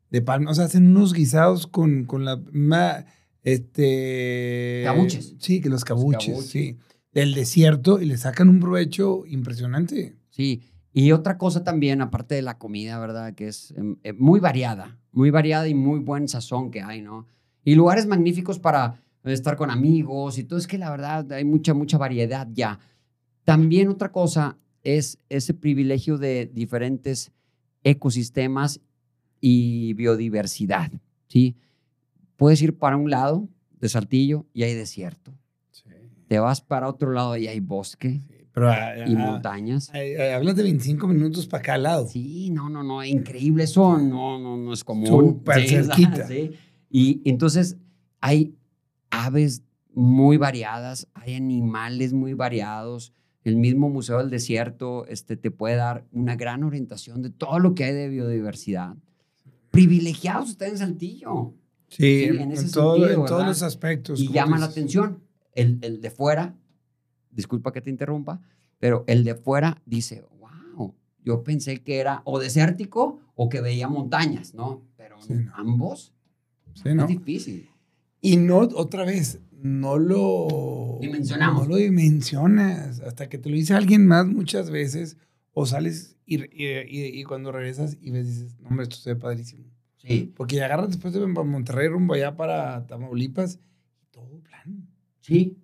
[0.10, 3.06] de palma, o sea, hacen unos guisados con, con la misma,
[3.44, 4.82] este...
[4.86, 5.36] Cabuches.
[5.40, 6.50] Sí, que los cabuches, cabuches.
[6.50, 6.78] sí.
[7.14, 10.16] Del desierto y le sacan un provecho impresionante.
[10.30, 10.62] Sí.
[10.94, 13.34] Y otra cosa también, aparte de la comida, ¿verdad?
[13.36, 17.28] Que es em, eh, muy variada, muy variada y muy buen sazón que hay, ¿no?
[17.66, 20.58] Y lugares magníficos para estar con amigos y todo.
[20.58, 22.80] Es que la verdad hay mucha, mucha variedad ya.
[23.44, 27.32] También otra cosa es ese privilegio de diferentes
[27.84, 28.80] ecosistemas
[29.42, 30.92] y biodiversidad,
[31.28, 31.56] ¿sí?
[32.36, 33.48] Puedes ir para un lado
[33.80, 35.34] de Saltillo y hay desierto.
[36.28, 38.20] Te vas para otro lado y hay bosque
[38.52, 39.92] Pero ah, y ah, montañas.
[40.34, 42.08] hablas de 25 minutos para cada lado.
[42.08, 45.06] Sí, no, no, no, increíble eso, no, no, no es común.
[45.08, 46.28] Súper Sí, cerquita.
[46.28, 46.52] sí.
[46.98, 47.76] Y entonces
[48.22, 48.56] hay
[49.10, 53.12] aves muy variadas, hay animales muy variados.
[53.44, 57.76] El mismo Museo del Desierto este, te puede dar una gran orientación de todo lo
[57.76, 58.96] que hay de biodiversidad.
[59.72, 61.54] Privilegiados está en Saltillo.
[61.90, 64.22] Sí, en, todos los aspectos.
[64.22, 65.22] Y llama la atención.
[65.52, 66.56] El, el, de fuera,
[67.30, 68.40] disculpa que te interrumpa,
[68.80, 73.90] pero el de fuera dice, wow, yo pensé que era o desértico o que veía
[73.90, 74.82] montañas, ¿no?
[74.96, 75.18] Pero
[75.56, 76.15] ambos
[76.84, 77.70] es difícil.
[78.22, 81.64] Y no, otra vez, no lo dimensionamos.
[81.64, 85.18] No lo dimensionas hasta que te lo dice alguien más muchas veces
[85.54, 89.20] o sales y, y, y, cuando regresas y ves, dices, no, hombre, esto se ve
[89.20, 89.66] padrísimo.
[89.98, 90.34] Sí.
[90.36, 93.60] Porque agarras después de Monterrey rumbo allá para Tamaulipas
[94.02, 94.84] y todo plano.
[95.22, 95.58] Sí.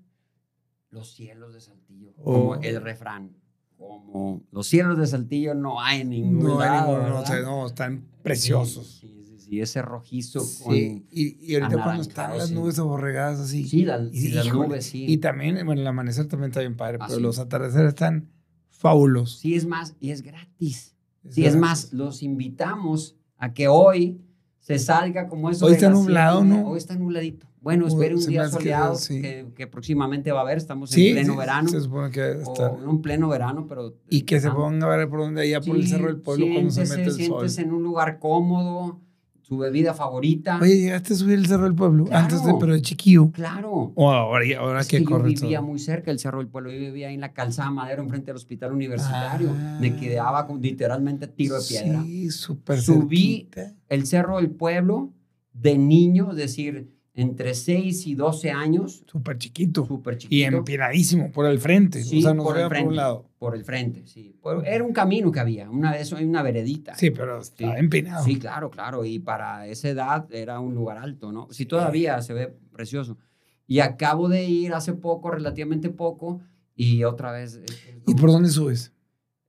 [0.89, 2.13] Los cielos de Saltillo.
[2.15, 2.61] Como oh.
[2.61, 3.35] el refrán.
[3.77, 6.97] Como los cielos de Saltillo no hay en ningún no lado.
[6.97, 8.99] Hay ninguno, no, están preciosos.
[9.01, 9.20] Sí,
[9.51, 10.39] y ese rojizo.
[10.39, 13.65] Sí, y, ahorita cuando están las nubes aborregadas así.
[13.65, 15.05] Sí, y, las nubes, sí.
[15.05, 18.29] Y también, bueno, el amanecer también está bien padre, pero los atardeceres están
[18.69, 19.39] fabulosos.
[19.39, 20.95] Sí, es más, y es gratis.
[21.29, 24.21] sí, es más, los invitamos a que hoy
[24.59, 25.65] se salga como eso.
[25.65, 26.69] Hoy está nublado, ¿no?
[26.69, 27.45] Hoy está nubladito.
[27.59, 28.97] Bueno, espere un día soleado
[29.53, 30.59] que, próximamente va a haber.
[30.59, 31.67] Estamos en pleno verano.
[31.67, 32.71] Se supone que está.
[32.71, 33.97] un pleno verano, pero.
[34.09, 36.71] Y que se ponga a ver por donde allá por el Cerro del Pueblo cuando
[36.71, 37.45] se mete el sol.
[37.57, 39.01] en un lugar cómodo
[39.51, 40.59] tu bebida favorita.
[40.61, 43.31] Oye, llegaste a subir el Cerro del Pueblo antes de, pero de chiquillo.
[43.31, 43.91] Claro.
[43.95, 46.71] O ahora, ahora es que, Yo vivía muy cerca del Cerro del Pueblo.
[46.71, 49.49] Yo vivía ahí en la calzada Madero, enfrente del hospital universitario.
[49.81, 49.95] Me ah.
[49.99, 52.01] quedaba literalmente tiro de piedra.
[52.01, 53.49] Sí, súper Subí
[53.89, 55.11] el Cerro del Pueblo
[55.51, 59.03] de niño, es decir, entre 6 y 12 años.
[59.07, 59.85] Súper chiquito.
[59.85, 60.35] Súper chiquito.
[60.35, 62.03] Y empinadísimo, por el frente.
[62.03, 62.83] Sí, o sea, no por el frente.
[62.83, 63.25] Por un lado.
[63.37, 64.35] Por el frente, sí.
[64.65, 66.93] era un camino que había, una vez hay una veredita.
[66.93, 68.23] Sí, pero estaba empinado.
[68.23, 69.03] Sí, claro, claro.
[69.03, 71.47] Y para esa edad era un lugar alto, ¿no?
[71.49, 73.17] Sí, todavía se ve precioso.
[73.65, 76.41] Y acabo de ir hace poco, relativamente poco,
[76.75, 77.59] y otra vez.
[78.05, 78.93] ¿Y por dónde subes?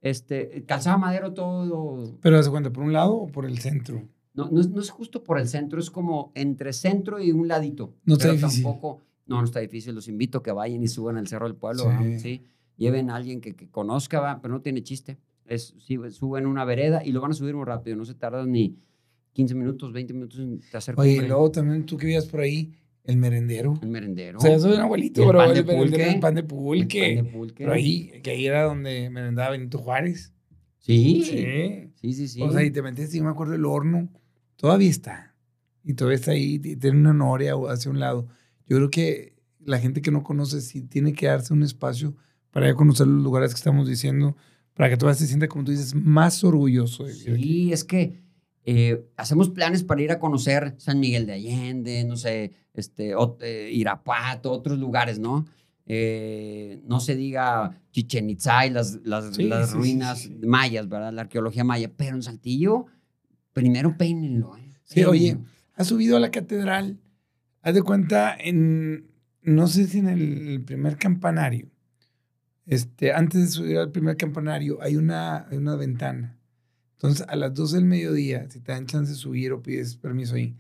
[0.01, 2.18] Este, Calzada Madero todo.
[2.20, 4.03] ¿Pero hace cuenta, por un lado o por el centro?
[4.35, 7.95] No, no, es, justo por el centro, es como entre centro y un ladito.
[8.05, 8.64] No está difícil.
[8.64, 9.95] Tampoco, no, no está difícil.
[9.95, 11.85] Los invito a que vayan y suban al Cerro del Pueblo.
[12.18, 12.42] Sí.
[12.77, 14.40] Lleven a alguien que, conozca, ¿va?
[14.40, 15.18] pero no tiene chiste.
[15.45, 17.97] Es, sí, suben una vereda y lo van a subir muy rápido.
[17.97, 18.79] No se tardan ni
[19.35, 22.73] 15 minutos, 20 minutos en hacer Oye, y luego también tú que vivías por ahí,
[23.05, 23.79] el merendero.
[23.83, 24.38] El merendero.
[24.38, 26.09] O sea, eso es un abuelito, el pan de pulque.
[26.09, 27.12] El pan de pulque.
[27.12, 27.64] El pan de pulque.
[27.64, 30.33] Pero ahí, que ahí era donde merendaba Benito Juárez.
[30.79, 31.23] Sí.
[31.25, 31.90] Sí.
[31.95, 32.42] Sí, sí, sí.
[32.42, 34.09] O sea, y te metes, yo me acuerdo, el horno
[34.56, 35.34] todavía está.
[35.84, 38.28] Y todavía está ahí, tiene una noria hacia un lado.
[38.66, 42.14] Yo creo que la gente que no conoce sí tiene que darse un espacio
[42.50, 44.36] para ir a conocer los lugares que estamos diciendo,
[44.74, 48.22] para que todavía se sienta, como tú dices, más orgulloso de vivir Sí, es que
[48.64, 53.70] eh, hacemos planes para ir a conocer San Miguel de Allende, no sé, este, eh,
[53.72, 55.46] Irapuato, otros lugares, ¿no?
[55.84, 61.12] Eh, no se diga Chichen Itza y las, las, las ruinas mayas, ¿verdad?
[61.12, 62.86] La arqueología maya, pero en Saltillo
[63.52, 64.56] primero peínenlo.
[64.56, 64.72] ¿eh?
[64.84, 65.38] Sí, oye,
[65.74, 66.98] ha subido a la catedral,
[67.62, 69.10] haz de cuenta, en,
[69.42, 71.70] no sé si en el primer campanario,
[72.66, 76.38] este, antes de subir al primer campanario hay una, una ventana.
[76.92, 80.36] Entonces, a las 12 del mediodía, si te dan chance de subir o pides permiso
[80.36, 80.56] ahí,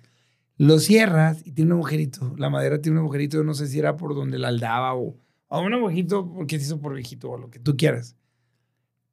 [0.56, 2.34] lo cierras y tiene un agujerito.
[2.36, 5.16] La madera tiene un agujerito, yo no sé si era por donde la aldaba o,
[5.48, 8.16] o un agujerito porque se hizo por viejito o lo que tú quieras.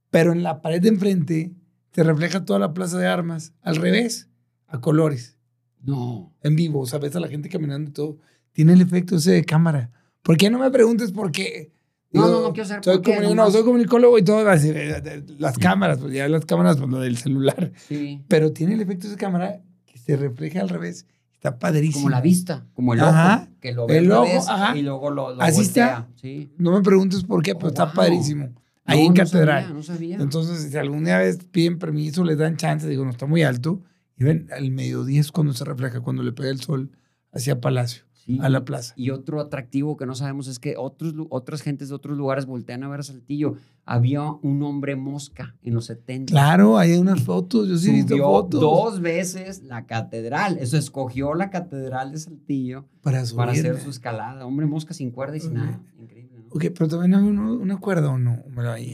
[0.10, 1.54] Pero en la pared de enfrente
[1.92, 4.30] te refleja toda la plaza de armas al revés,
[4.68, 5.38] a colores.
[5.82, 6.36] No.
[6.44, 8.18] En vivo, o sea, ves a la gente caminando y todo.
[8.52, 9.92] Tiene el efecto ese de cámara.
[10.22, 11.72] ¿Por qué no me preguntes por qué?
[12.12, 13.36] no, no, no quiero saber soy por qué.
[13.36, 14.52] No, soy comunicólogo y todo.
[14.52, 17.72] Eh, las cámaras, pues ya las cámaras, pues lo del celular.
[17.88, 18.24] Sí.
[18.28, 21.06] Pero tiene el efecto de cámara que se refleja al revés.
[21.34, 22.04] Está padrísimo.
[22.04, 23.48] Como la vista, como el ojo.
[23.62, 26.10] Que lo ve el ojo, y luego lo, lo Así está.
[26.16, 26.52] Sí.
[26.58, 28.50] No me preguntes por qué, pero está oh, padrísimo
[28.90, 29.76] ahí en catedral.
[30.00, 31.22] Entonces, si algún día
[31.52, 33.82] piden permiso, les dan chance, digo, no está muy alto,
[34.18, 36.92] y ven, al mediodía es cuando se refleja, cuando le pega el sol
[37.32, 38.04] hacia Palacio,
[38.42, 38.94] a la plaza.
[38.96, 42.84] Y otro atractivo que no sabemos es que otros, otras gentes de otros lugares voltean
[42.84, 43.56] a ver a Saltillo.
[43.86, 46.32] Había un hombre mosca en los 70.
[46.32, 48.62] Claro, hay unas fotos, yo sí he visto fotos.
[48.62, 50.58] dos veces la catedral.
[50.60, 54.46] Eso escogió la catedral de Saltillo para, para hacer su escalada.
[54.46, 55.82] Hombre mosca sin cuerda y sin nada.
[55.98, 56.19] Increíble.
[56.52, 58.44] Ok, pero también había una cuerda o no.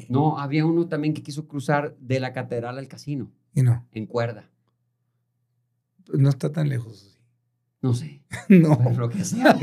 [0.10, 3.32] No, había uno también que quiso cruzar de la catedral al casino.
[3.54, 3.88] Y no.
[3.92, 4.50] En cuerda.
[6.14, 7.20] No está tan lejos.
[7.82, 8.22] No sé.
[8.50, 8.78] no.
[8.78, 9.58] Pero lo que sea,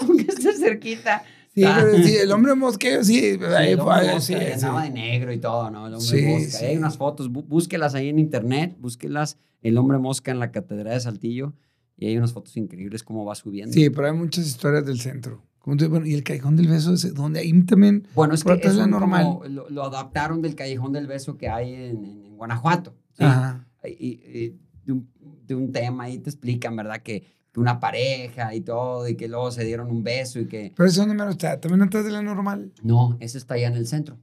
[0.00, 1.22] aunque esté cerquita.
[1.54, 3.18] Sí, pero sí, el hombre mosqueo, sí.
[3.40, 5.86] el hombre mosca, andaba de negro y todo, ¿no?
[5.86, 6.66] El hombre mosca.
[6.66, 9.38] Hay unas fotos, búsquelas ahí en internet, búsquelas.
[9.62, 11.54] El hombre mosca en la catedral de Saltillo.
[11.96, 13.72] Y hay unas fotos increíbles cómo va subiendo.
[13.72, 16.94] Sí, pero hay muchas historias del centro ¿Cómo te- bueno, y el Callejón del Beso,
[16.94, 18.06] es donde ahí también.
[18.14, 19.40] Bueno, es que eso la normal.
[19.50, 22.94] lo, lo adaptaron del Callejón del Beso que hay en, en- Guanajuato.
[23.12, 23.24] ¿sí?
[23.24, 23.66] Ajá.
[23.84, 25.10] Y, y de, un,
[25.46, 27.02] de un tema ahí te explican, ¿verdad?
[27.02, 30.72] Que, que una pareja y todo, y que luego se dieron un beso y que...
[30.76, 32.72] Pero eso dónde me está, también atrás de la normal.
[32.82, 34.18] No, ese está allá en el centro.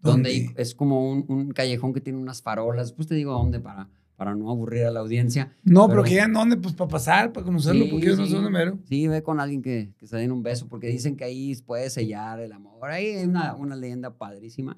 [0.00, 2.86] Donde es como un, un callejón que tiene unas farolas.
[2.88, 5.52] Después te digo dónde para, para no aburrir a la audiencia.
[5.62, 8.30] No, pero, que ya dónde, pues para pasar, para conocerlo, Sí, porque yo no sí.
[8.30, 8.76] sé dónde mero.
[8.88, 11.88] Sí, ve con alguien que, que se den un beso, porque dicen que ahí puede
[11.88, 12.90] sellar el amor.
[12.90, 14.76] Ahí hay una, una leyenda padrísima.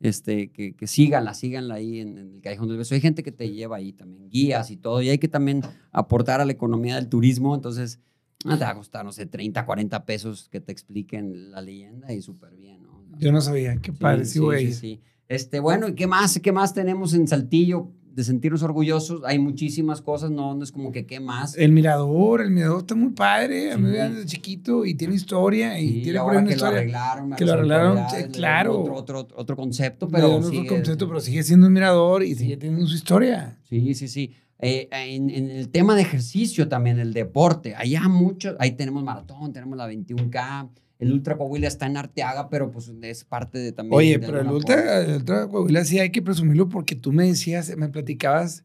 [0.00, 2.96] Este, que, que síganla, síganla ahí en, en el Callejón del Beso.
[2.96, 6.40] Hay gente que te lleva ahí también, guías y todo, y hay que también aportar
[6.40, 7.54] a la economía del turismo.
[7.54, 8.00] Entonces,
[8.44, 12.12] no te va a costar, no sé, 30, 40 pesos que te expliquen la leyenda
[12.12, 13.04] y súper bien, ¿no?
[13.16, 14.72] Yo no sabía, qué padre, sí, güey.
[14.72, 15.00] sí.
[15.28, 19.22] Este, bueno, ¿y qué más, qué más tenemos en Saltillo de sentirnos orgullosos?
[19.24, 21.56] Hay muchísimas cosas, no, no es como que qué más.
[21.56, 23.72] El mirador, el mirador está muy padre.
[23.72, 25.78] A mí me desde chiquito y tiene historia.
[25.80, 26.78] Y Sí, tiene ahora una que lo historia.
[26.80, 27.98] arreglaron, a que lo arreglaron,
[28.32, 28.80] claro.
[28.80, 32.56] Otro, otro, otro concepto, Pero no sigue- concepto, pero sigue siendo un mirador y sigue
[32.56, 33.58] teniendo su historia.
[33.68, 34.34] Sí, sí, sí.
[34.64, 39.52] Eh, en, en el tema de ejercicio también, el deporte, allá mucho, ahí tenemos maratón,
[39.52, 40.68] tenemos la 21K,
[41.02, 43.94] el Ultra Coahuila está en Arteaga, pero pues es parte de también.
[43.98, 47.26] Oye, de pero el Ultra, el Ultra Coahuila sí hay que presumirlo porque tú me
[47.26, 48.64] decías, me platicabas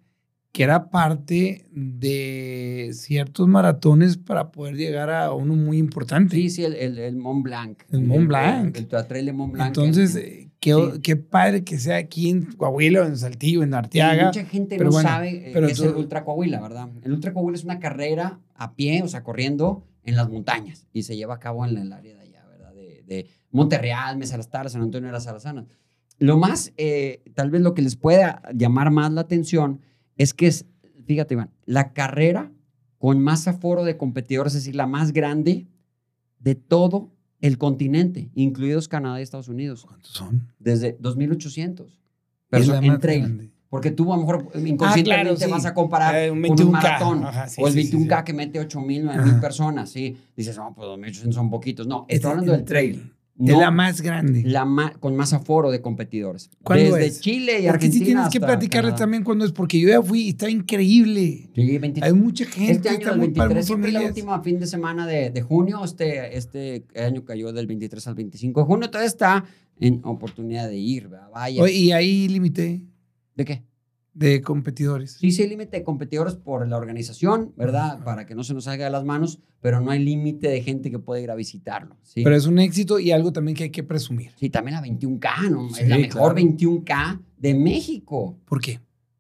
[0.52, 6.36] que era parte de ciertos maratones para poder llegar a uno muy importante.
[6.36, 7.84] Sí, sí, el, el, el Mont Blanc.
[7.92, 8.76] El Mont Blanc.
[8.78, 9.68] El, el, trail de Mont Blanc.
[9.68, 11.00] Entonces, eh, qué, Sí.
[11.02, 14.26] qué padre que sea aquí en Coahuila, en Saltillo, en Sí, Arteaga.
[14.28, 16.90] mucha gente pero no bueno, sabe eh, pero qué es tú- el Ultra Coahuila, ¿verdad?
[17.04, 21.04] El Ultra Coahuila es una carrera a pie, o sea, corriendo en las montañas y
[21.04, 22.27] se lleva a cabo en el área de allá.
[23.08, 25.66] De, Monterreal, Mesa las San Antonio de las Alazanas.
[26.20, 29.82] Lo más, eh, tal vez lo que les pueda llamar más la atención
[30.18, 30.66] es que es,
[31.06, 32.52] fíjate, Iván, la carrera
[32.98, 35.68] con más aforo de competidores, es decir, la más grande
[36.40, 40.52] de todo el continente, incluidos Canadá y Estados Unidos, ¿Cuántos son?
[40.60, 41.92] desde 2800.
[41.92, 42.00] Es
[42.50, 43.52] Pero la en trail.
[43.70, 45.52] Porque tú a lo mejor inconscientemente sí.
[45.52, 47.98] vas a comparar Eh, un con un 21K, maratón ajá, sí, o el sí, sí,
[47.98, 48.24] 21K sí.
[48.26, 49.30] que mete 8 mil, 9 Ajá.
[49.32, 50.16] mil personas, ¿sí?
[50.38, 51.86] Dices, no, pues 2800 son poquitos.
[51.88, 53.14] No, Es estoy hablando el del trail.
[53.40, 54.42] Es No, la más grande.
[54.46, 56.50] la ma- con más aforo de competidores.
[56.64, 57.20] ¿Cuándo Desde es?
[57.22, 58.96] Chile y Porque Argentina sí tienes que Canadá.
[58.96, 61.50] también cuándo es, porque yo ya fui y está increíble.
[61.54, 62.04] Sí, 23.
[62.04, 62.72] Hay mucha gente.
[62.72, 65.42] Este año, está el muy padre, 23, siempre la última fin de semana de, de
[65.44, 65.84] junio.
[65.84, 68.90] Este, este año cayó del 23 al 25 de junio.
[68.90, 69.46] Todavía está
[69.80, 71.30] en oportunidad de ir, ¿verdad?
[71.32, 71.62] Vaya.
[71.62, 72.82] Oye, y ahí límite
[73.38, 73.64] ¿De qué?
[74.14, 75.12] de competidores.
[75.20, 78.04] Sí, sí hay límite de competidores por la organización, ¿verdad?
[78.04, 80.90] Para que no se nos salga de las manos, pero no hay límite de gente
[80.90, 81.98] que puede ir a visitarlo.
[82.02, 84.32] Sí, Pero es un éxito y algo también que hay que presumir.
[84.36, 85.70] sí también la 21K, ¿no?
[85.70, 86.36] Sí, es la mejor claro.
[86.36, 88.80] 21K de México ¿Por qué?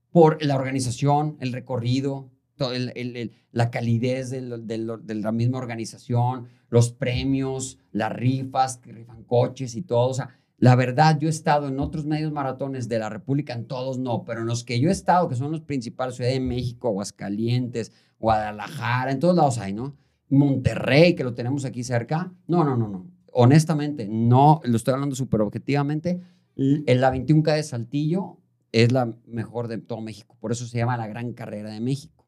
[0.09, 2.31] por la organización, el recorrido,
[2.73, 8.93] el- el- el- la calidez del- de la misma organización, los premios, las rifas, que
[8.93, 10.07] rifan coches y todo.
[10.09, 13.67] O sea, la verdad, yo he estado en otros medios maratones de la República, en
[13.67, 16.39] todos no, pero en los que yo he estado, que son los principales, Ciudad de
[16.39, 19.95] México, Aguascalientes, Guadalajara, en todos lados hay, ¿no?
[20.29, 22.33] Monterrey, que lo tenemos aquí cerca.
[22.47, 23.07] No, no, no, no.
[23.31, 26.21] Honestamente, no, lo estoy hablando súper objetivamente.
[26.55, 28.37] En la 21K de Saltillo
[28.71, 30.35] es la mejor de todo México.
[30.39, 32.25] Por eso se llama la Gran Carrera de México.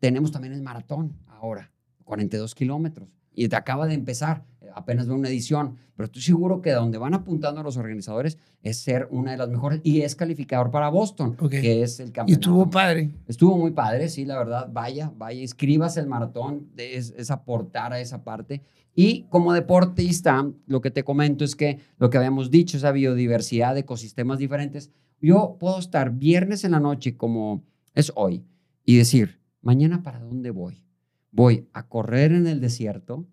[0.00, 1.70] Tenemos también el maratón ahora,
[2.04, 3.08] 42 kilómetros.
[3.34, 7.14] Y te acaba de empezar, apenas veo una edición, pero estoy seguro que donde van
[7.14, 11.82] apuntando los organizadores es ser una de las mejores y es calificador para Boston, que
[11.82, 12.40] es el Y campeonato.
[12.40, 13.10] estuvo padre.
[13.28, 14.68] Estuvo muy padre, sí, la verdad.
[14.72, 18.62] Vaya, vaya, inscríbase el maratón, es, es aportar a esa parte.
[18.94, 23.74] Y como deportista, lo que te comento es que lo que habíamos dicho, esa biodiversidad
[23.74, 28.44] de ecosistemas diferentes, yo puedo estar viernes en la noche como es hoy
[28.84, 30.84] y decir, mañana para dónde voy?
[31.30, 33.26] ¿Voy a correr en el desierto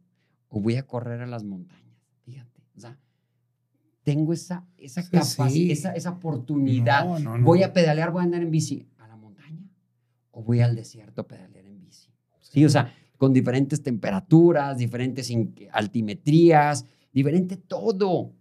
[0.53, 1.97] o voy a correr a las montañas?
[2.25, 2.97] Fíjate, o sea,
[4.03, 5.71] tengo esa, esa Sí, capacidad, sí.
[5.71, 7.05] esa, esa oportunidad.
[7.05, 7.45] No, no, no.
[7.45, 9.63] ¿Voy a pedalear, voy a andar en bici a la montaña?
[10.31, 12.09] ¿O voy al desierto a pedalear en bici?
[12.41, 15.31] Sí, o sea, con diferentes temperaturas, diferentes
[15.71, 18.33] altimetrías, diferente todo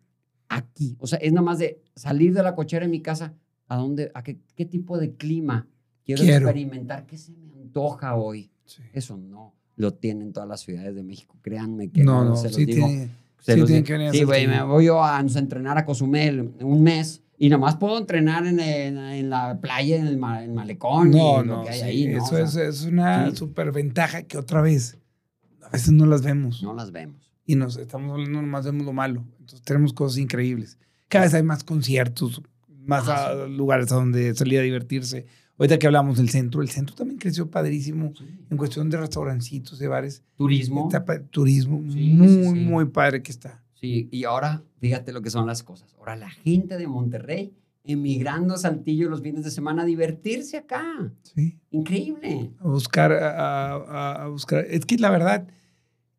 [0.48, 0.96] aquí.
[1.00, 3.34] O sea, es nada más de salir de la cochera en mi casa,
[3.68, 5.68] ¿a dónde, a qué, qué tipo de clima
[6.04, 6.46] quiero, Quiero.
[6.46, 7.06] experimentar?
[7.06, 8.50] ¿Qué se me antoja hoy?
[8.64, 8.82] Sí.
[8.92, 11.36] Eso no lo tienen todas las ciudades de México.
[11.42, 12.86] Créanme que No, no, no, se los sí digo.
[12.86, 13.10] tiene.
[13.40, 13.86] Se sí los tienen digo.
[13.86, 17.22] que venir a Sí, güey, me voy yo a, sé, entrenar a Cozumel un mes
[17.38, 21.42] y nomás puedo entrenar en, en- en la playa, en el ma- en malecón No,
[21.42, 22.18] y lo no, que hay sí, ahí, ¿no?
[22.18, 24.98] eso O sea, es, es una superventaja que otra vez
[25.62, 26.62] a veces no las vemos.
[26.62, 27.32] No las vemos.
[27.46, 29.24] Y nos estamos hablando nomás vemos lo malo.
[29.38, 30.78] Entonces tenemos cosas increíbles.
[31.08, 32.42] Cada vez hay más conciertos
[32.86, 35.26] más Ah, a lugares a donde salir a divertirse.
[35.60, 38.12] Ahorita que hablamos del centro, el centro también creció padrísimo
[38.50, 40.86] en cuestión de restaurancitos, de bares, Turismo.
[40.88, 42.50] Está pa- turismo, Sí, muy, sí, sí.
[42.64, 43.62] muy padre que está.
[43.74, 45.94] Sí, y ahora, fíjate lo que son las cosas.
[45.98, 47.52] Ahora la gente de Monterrey
[47.84, 51.12] emigrando a Saltillo los fines de semana a divertirse acá.
[51.22, 51.58] Sí.
[51.70, 52.50] Increíble.
[52.58, 54.64] a buscar, a, a- a buscar.
[54.68, 55.46] Es que la verdad,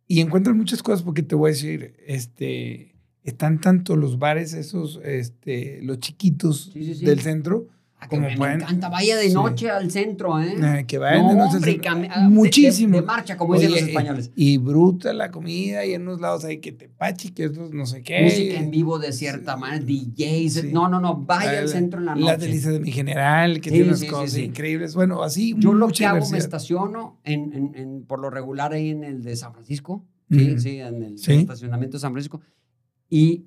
[0.08, 5.00] y encuentras muchas cosas porque te voy a decir, este, están tanto los bares esos,
[5.04, 7.06] este, los chiquitos Sí, sí, sí.
[7.06, 7.68] del centro,
[8.04, 8.90] Ah, que me pueden- encanta.
[8.90, 9.34] Vaya de Sí.
[9.36, 10.56] noche al centro, ¿eh?
[10.60, 11.92] eh, que vayan no, de noche al hombre, centro.
[12.10, 12.96] ah, muchísimo.
[12.96, 14.32] De, de marcha, como dicen los españoles.
[14.36, 18.02] Y bruta la comida y en unos lados hay que tepachi, que estos no sé
[18.02, 18.24] qué.
[18.24, 20.54] Música en vivo de cierta manera, DJs.
[20.54, 20.70] Sí.
[20.74, 21.16] No, no, no.
[21.16, 22.26] Vaya al centro en la noche.
[22.26, 24.96] Las delicias de mi general, que tiene unas cosas increíbles.
[24.96, 25.54] Bueno, así.
[25.60, 29.22] Yo lo que hago, me estaciono en, en- en- por lo regular ahí en el
[29.22, 30.04] de San Francisco.
[30.32, 32.42] Sí, sí, en el estacionamiento de San Francisco.
[33.12, 33.46] Y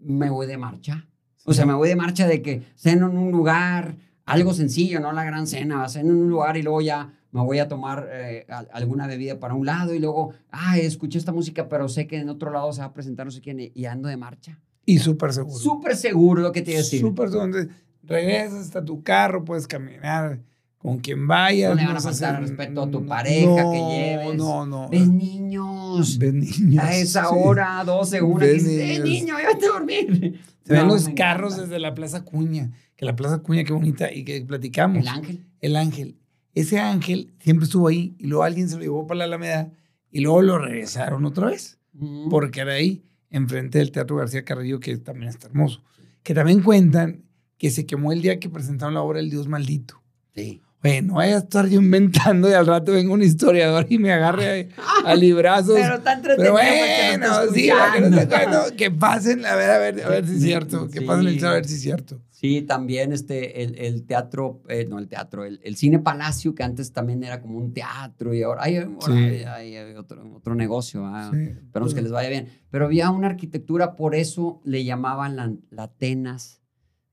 [0.00, 1.06] me voy de marcha.
[1.44, 3.96] O sea, me voy de marcha de que ceno en un lugar,
[4.26, 7.58] algo sencillo, no la gran cena, ceno en un lugar y luego ya me voy
[7.58, 11.68] a tomar eh, al- alguna bebida para un lado y luego, ah, escuché esta música,
[11.68, 14.08] pero sé que en otro lado se va a presentar no sé quién y- ando
[14.08, 14.58] de marcha.
[14.84, 15.58] Y súper seguro.
[15.58, 17.00] Súper seguro lo que te iba a decir.
[17.00, 17.66] Súper seguro.
[18.02, 20.40] Regresas hasta tu carro, puedes caminar
[20.78, 21.70] con quien vayas.
[21.70, 24.36] No le van a faltar hacen- respeto a tu no, pareja que lleves.
[24.36, 24.88] No, no.
[24.88, 26.18] ¿Ves niños?
[26.18, 26.84] Ves niños.
[26.84, 27.34] A esa sí.
[27.36, 30.40] hora, 12, una, que Ves dices, ¡eh, niño, vete a dormir!
[30.64, 31.62] Se ven No, los carros encanta.
[31.68, 32.70] desde la Plaza Cuña.
[32.96, 34.12] Que la Plaza Cuña, qué bonita.
[34.12, 34.98] Y que platicamos.
[34.98, 35.44] El ángel.
[35.60, 36.16] El ángel.
[36.54, 39.70] Ese ángel siempre estuvo ahí y luego alguien se lo llevó para la Alameda
[40.10, 41.78] y luego lo regresaron otra vez.
[42.00, 42.28] Ujú.
[42.28, 45.82] porque era ahí, enfrente del Teatro García Carrillo, que también está hermoso.
[46.22, 47.24] Que también cuentan
[47.56, 50.00] que se quemó el día que presentaron la obra El Dios Maldito.
[50.32, 50.62] Sí.
[50.84, 54.12] Oye, no vaya a estar yo inventando y al rato venga un historiador y me
[54.12, 54.68] agarre
[55.04, 55.74] a, a librazos.
[55.74, 60.04] Pero está Pero entretenido no bueno, está sí, que, que pasen, a ver, a ver,
[60.04, 60.88] a ver si es cierto.
[60.88, 61.04] Que sí.
[61.04, 62.22] pasen a ver si es cierto.
[62.30, 66.62] Sí, también este, el, el teatro, eh, no el teatro, el, el cine Palacio, que
[66.62, 69.12] antes también era como un teatro y ahora hay, ahora Sí.
[69.12, 71.04] hay- hay- hay otro, otro negocio.
[71.04, 71.40] ah, Sí.
[71.42, 72.48] Esperemos que les vaya bien.
[72.70, 76.62] Pero había una arquitectura, por eso le llamaban la, la Atenas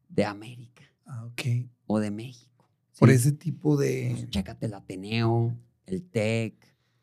[0.10, 1.42] de América Ah, ok.
[1.88, 2.45] o de México.
[3.00, 4.10] Por ese tipo de...
[4.12, 5.56] Pues, chécate el Ateneo,
[5.86, 6.56] el TEC,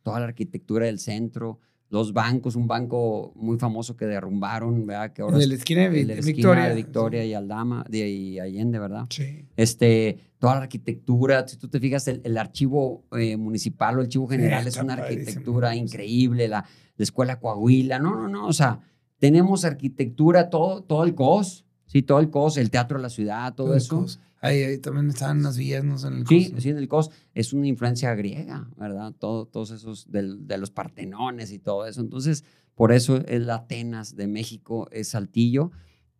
[0.02, 1.58] toda la arquitectura del centro,
[1.90, 5.12] los bancos, un banco muy famoso que derrumbaron, ¿verdad?
[5.12, 6.68] Que ahora de la esquina de, de la esquina Victoria.
[6.70, 9.06] de Victoria y Aldama, de y Allende, ¿verdad?
[9.10, 9.44] Sí.
[9.56, 14.06] Este, toda la arquitectura, si tú te fijas, el, el archivo eh, municipal o el
[14.06, 15.20] archivo general es una padrísimo.
[15.28, 16.64] arquitectura increíble, la,
[16.96, 18.80] la escuela Coahuila, no, no, no, o sea,
[19.18, 23.54] tenemos arquitectura, todo, todo el COS, sí, todo el COS, el Teatro de la Ciudad,
[23.54, 23.98] todo Todo el eso.
[24.00, 24.18] cos.
[24.42, 25.96] Ahí, ahí también estaban unas villas, ¿no?
[26.06, 26.62] En el Sí, cos.
[26.62, 29.14] sí, en el COS es una influencia griega, ¿verdad?
[29.18, 32.00] Todo, todos esos del- de los partenones y todo eso.
[32.00, 35.70] Entonces, por eso es la Atenas de México, es Saltillo.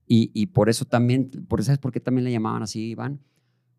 [0.07, 3.21] Y, y por eso también, por, ¿sabes por qué también le llamaban así, Iván?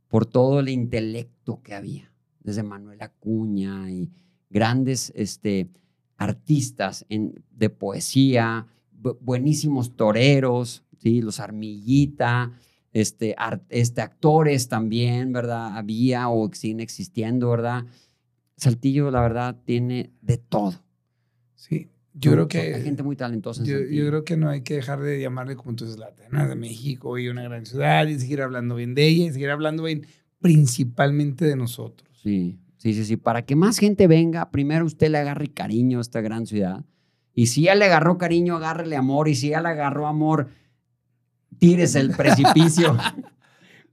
[0.09, 4.11] Por todo el intelecto que había, desde Manuel Acuña y
[4.49, 5.69] grandes este,
[6.17, 8.67] artistas en, de poesía,
[9.01, 11.21] bu- buenísimos toreros, ¿sí?
[11.21, 12.51] los Armillita,
[12.93, 15.77] este, ar- este, actores también, ¿verdad?
[15.77, 17.85] Había o siguen existiendo, ¿verdad?
[18.55, 20.73] Saltillo, la verdad, tiene de todo.
[21.55, 21.89] Sí.
[22.13, 22.75] Yo creo que...
[22.75, 25.75] Hay gente muy talentosa en Yo, creo que no hay que dejar de llamarle como
[25.75, 29.07] tú dices, la Atenas de México y una gran ciudad y seguir hablando bien de
[29.07, 30.05] ella y seguir hablando bien
[30.39, 32.07] principalmente de nosotros.
[32.21, 33.17] Sí, sí, sí, sí.
[33.17, 36.85] Para que más gente venga, primero usted le agarre cariño a esta gran ciudad.
[37.33, 39.27] Y si ya le agarró cariño, agárrele amor.
[39.27, 40.49] Y si ya le agarró amor,
[41.59, 42.97] tírese el precipicio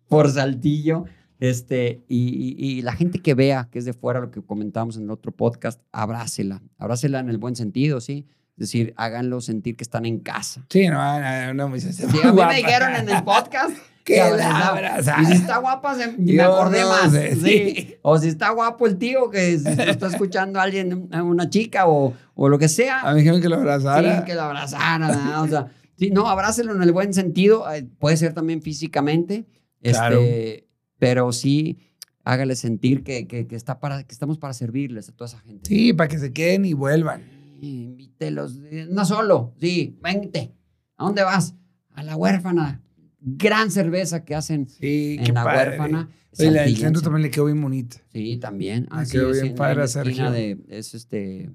[0.09, 1.05] por Saltillo.
[1.39, 4.97] Este, y, y- y la gente que vea, que es de fuera, lo que comentamos
[4.99, 6.61] en el otro podcast, abrácela.
[6.77, 8.27] Abrácela en el buen sentido, ¿sí?
[8.59, 10.67] Es decir, háganlo sentir que están en casa.
[10.69, 13.71] Sí, no, no, no, me Sí, a mí me dijeron en el podcast
[14.05, 15.23] Que la abrazara.
[15.23, 17.13] Y si está guapa, se- me acordé no más.
[17.13, 17.41] sé, sí.
[17.41, 17.95] sí.
[18.03, 22.49] O si está guapo el tío, que si está escuchando alguien, una chica o, o
[22.51, 24.19] lo que sea, A mí dijeron que lo abrazara.
[24.19, 25.09] sí, que lo abrazara.
[25.09, 25.43] ¿no?
[25.43, 25.69] O sea,
[26.01, 27.71] sí, no, abrácelo en el buen sentido.
[27.73, 29.47] eh, Puede ser también físicamente.
[29.83, 30.21] Claro.
[30.21, 30.67] Este,
[30.99, 31.79] pero sí,
[32.25, 35.69] hágale sentir que, que, que está para, que estamos para servirles a toda esa gente.
[35.69, 37.23] Sí, para que se queden y vuelvan.
[37.63, 38.59] Invítelos.
[38.71, 40.53] eh, No solo, sí, vente.
[40.97, 41.55] ¿A dónde vas?
[41.91, 42.83] A la huérfana.
[43.21, 45.71] Gran cerveza que hacen Sí, en la padre.
[45.71, 46.09] huérfana.
[46.39, 46.83] Oye, Saltillense.
[46.83, 47.97] centro también le quedó bien bonita.
[48.13, 48.87] Sí, también.
[48.91, 50.31] Así quedó es, bien en- padre a Sergio.
[50.31, 51.51] de- es este.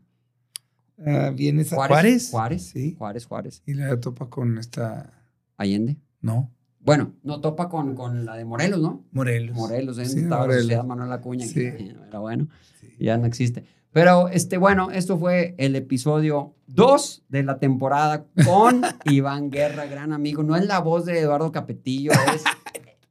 [1.06, 1.96] Ah, ¿Viene esa Juárez.
[1.98, 2.30] Juárez?
[2.32, 2.64] Juárez.
[2.68, 2.96] Sí.
[2.98, 3.64] Juárez, Juárez.
[3.66, 5.12] Y la topa con esta...
[5.58, 5.98] Allende.
[6.22, 9.06] No, Bueno, no topa con, con la de Morelos, ¿no?
[9.12, 9.56] Morelos.
[9.56, 10.06] Morelos, ¿eh?
[10.06, 10.64] Sí, Estaba la Morelos.
[10.64, 11.46] Sociedad Manuel Acuña.
[11.46, 11.62] Sí.
[12.08, 12.48] Era bueno.
[12.82, 12.88] Sí.
[13.00, 13.64] Ya no existe.
[13.92, 20.12] Pero, este, bueno, esto fue el episodio 2 de la temporada con Iván Guerra, gran
[20.12, 20.44] amigo.
[20.44, 22.44] No es la voz de Eduardo Capetillo, es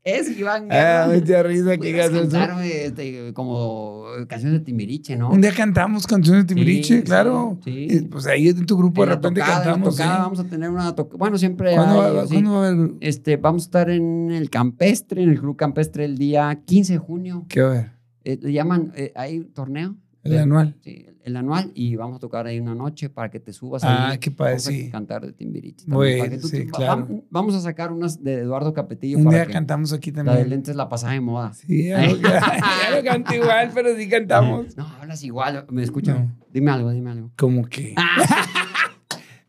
[0.05, 1.19] Es Iván Ah, Guerra.
[1.19, 2.61] mucha risa que digas eso.
[2.61, 5.31] este, como canciones de Timbiriche, ¿no?
[5.31, 7.59] Un día cantamos canciones de Timbiriche, Sí, claro.
[7.65, 7.87] sí.
[7.91, 9.97] Y, Pues ahí en tu grupo En de repente tocada, cantamos.
[9.97, 10.23] tocada ¿sí?
[10.23, 12.35] vamos a tener una toc- Bueno, siempre ¿Cuándo, hay, va, sí.
[12.35, 12.91] ¿Cuándo va a haber?
[13.01, 16.99] Este, vamos a estar en el campestre, en el club campestre el día 15 de
[16.99, 17.47] junio.
[17.49, 17.91] ¿Qué va a haber?
[18.25, 19.97] Eh, le llaman, eh, hay torneo.
[20.25, 20.75] El Eh, anual.
[20.83, 24.11] Sí, el anual y vamos a tocar ahí una noche para que te subas Ah,
[24.11, 24.19] ahí.
[24.19, 24.91] qué padre, Vamos a sí.
[24.91, 25.87] cantar de Timbiriche.
[25.87, 27.07] Muy también, para bien, que tú sí, claro.
[27.09, 30.23] vam- Vamos a sacar unas de Eduardo Capetillo Un para día que cantamos aquí la
[30.23, 30.51] de también.
[30.51, 31.53] lentes la pasada de moda.
[31.55, 34.77] Sí, ya no, ya no canto igual, pero sí cantamos.
[34.77, 35.67] No, hablas igual.
[35.71, 36.17] ¿Me escuchan?
[36.39, 36.47] No.
[36.53, 37.31] Dime algo, dime algo.
[37.37, 37.95] Como que.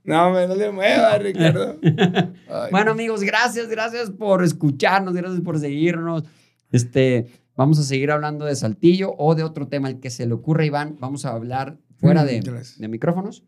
[0.03, 1.79] No, me no le muevas, Ricardo.
[1.81, 6.23] Ay, Bueno, amigos, gracias, gracias por escucharnos, gracias por seguirnos.
[6.71, 7.25] Este,
[7.55, 10.65] vamos a seguir hablando de Saltillo o de otro tema, el que se le ocurra,
[10.65, 10.97] Iván.
[10.99, 13.43] Vamos a hablar fuera Mm, de, de micrófonos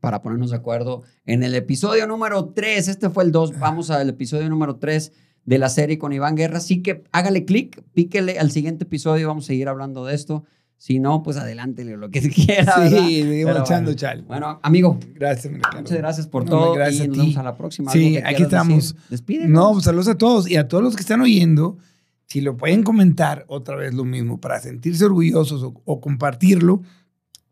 [0.00, 2.88] para ponernos de acuerdo en el episodio número 3.
[2.88, 3.58] Este fue el 2.
[3.58, 5.12] Vamos al episodio número 3
[5.44, 6.58] de la serie con Iván Guerra.
[6.58, 9.28] Así que hágale clic, píquele al siguiente episodio.
[9.28, 10.44] Vamos a seguir hablando de esto.
[10.76, 12.88] Si no, pues adelántele lo que quiera.
[12.88, 14.22] Sí, seguimos echando chal.
[14.22, 15.80] Bueno, amigo, Gracias, Ricardo.
[15.80, 17.20] Muchas gracias por No, todo gracias y a nos ti.
[17.22, 17.90] vemos a la próxima.
[17.90, 18.94] Sí, ¿Algo que aquí estamos.
[18.94, 19.08] decir?
[19.10, 19.50] Despídenos.
[19.50, 21.78] No, pues saludos a todos y a todos los que están oyendo.
[22.28, 26.82] Si lo pueden comentar otra vez lo mismo para sentirse orgullosos o, o compartirlo,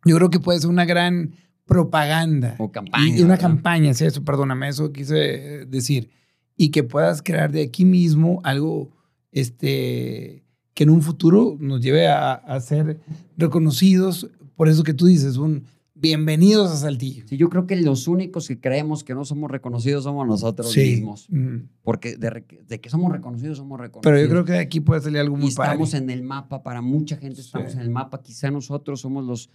[0.04, 2.54] yo creo que puede ser una gran propaganda.
[2.58, 6.10] O campaña, Y una campaña, sí, eso, perdóname, eso quise eh, decir.
[6.56, 8.90] Y que puedas crear de aquí mismo algo
[9.32, 13.00] este, que en un futuro nos lleve a, a ser
[13.36, 14.30] reconocidos.
[14.54, 15.64] Por eso que tú dices, un
[15.98, 17.24] bienvenidos a Saltillo.
[17.26, 20.80] Sí, yo creo que los únicos que creemos que no somos reconocidos somos nosotros Sí.
[20.80, 21.26] mismos.
[21.30, 21.56] Mm.
[21.82, 24.02] Porque de, de que somos reconocidos, somos reconocidos.
[24.02, 25.70] Pero yo creo que de aquí puede salir algo y muy padre.
[25.72, 27.78] estamos en el mapa, para mucha gente estamos Sí.
[27.78, 28.22] en el mapa.
[28.22, 29.50] Quizá nosotros somos los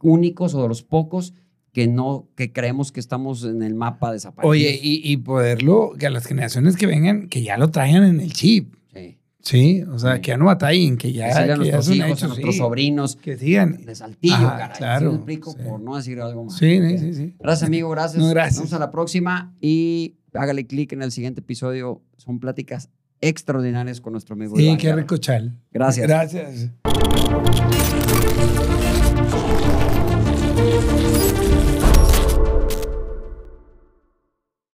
[0.00, 1.34] únicos o los pocos
[1.72, 4.50] que no, que creemos que estamos en el mapa desaparecidos.
[4.50, 8.20] Oye, y, y poderlo, que a las generaciones que vengan, que ya lo traigan en
[8.20, 8.74] el chip.
[9.42, 9.82] Sí.
[9.82, 10.20] O sea, Sí.
[10.22, 12.28] que ya no batallen, que ya, Decirle a que ya nuestros son hijos, a hechos,
[12.30, 12.58] nuestros sí.
[12.58, 13.84] sobrinos Que sigan.
[13.84, 14.76] de Saltillo, Ajá, caray.
[14.78, 15.52] claro, ¿Sí explico?
[15.52, 15.58] sí.
[15.68, 16.56] Por no decir algo más.
[16.56, 17.34] Sí, sí, sí, sí.
[17.38, 17.90] Gracias, amigo.
[17.90, 18.22] Gracias.
[18.22, 18.54] No, gracias.
[18.60, 22.00] Nos vemos a la próxima y hágale clic en el siguiente episodio.
[22.16, 22.88] Son pláticas
[23.20, 24.56] extraordinarias con nuestro amigo.
[24.56, 25.58] Sí, Iván qué rico chal.
[25.70, 26.06] Gracias.
[26.08, 26.70] Gracias.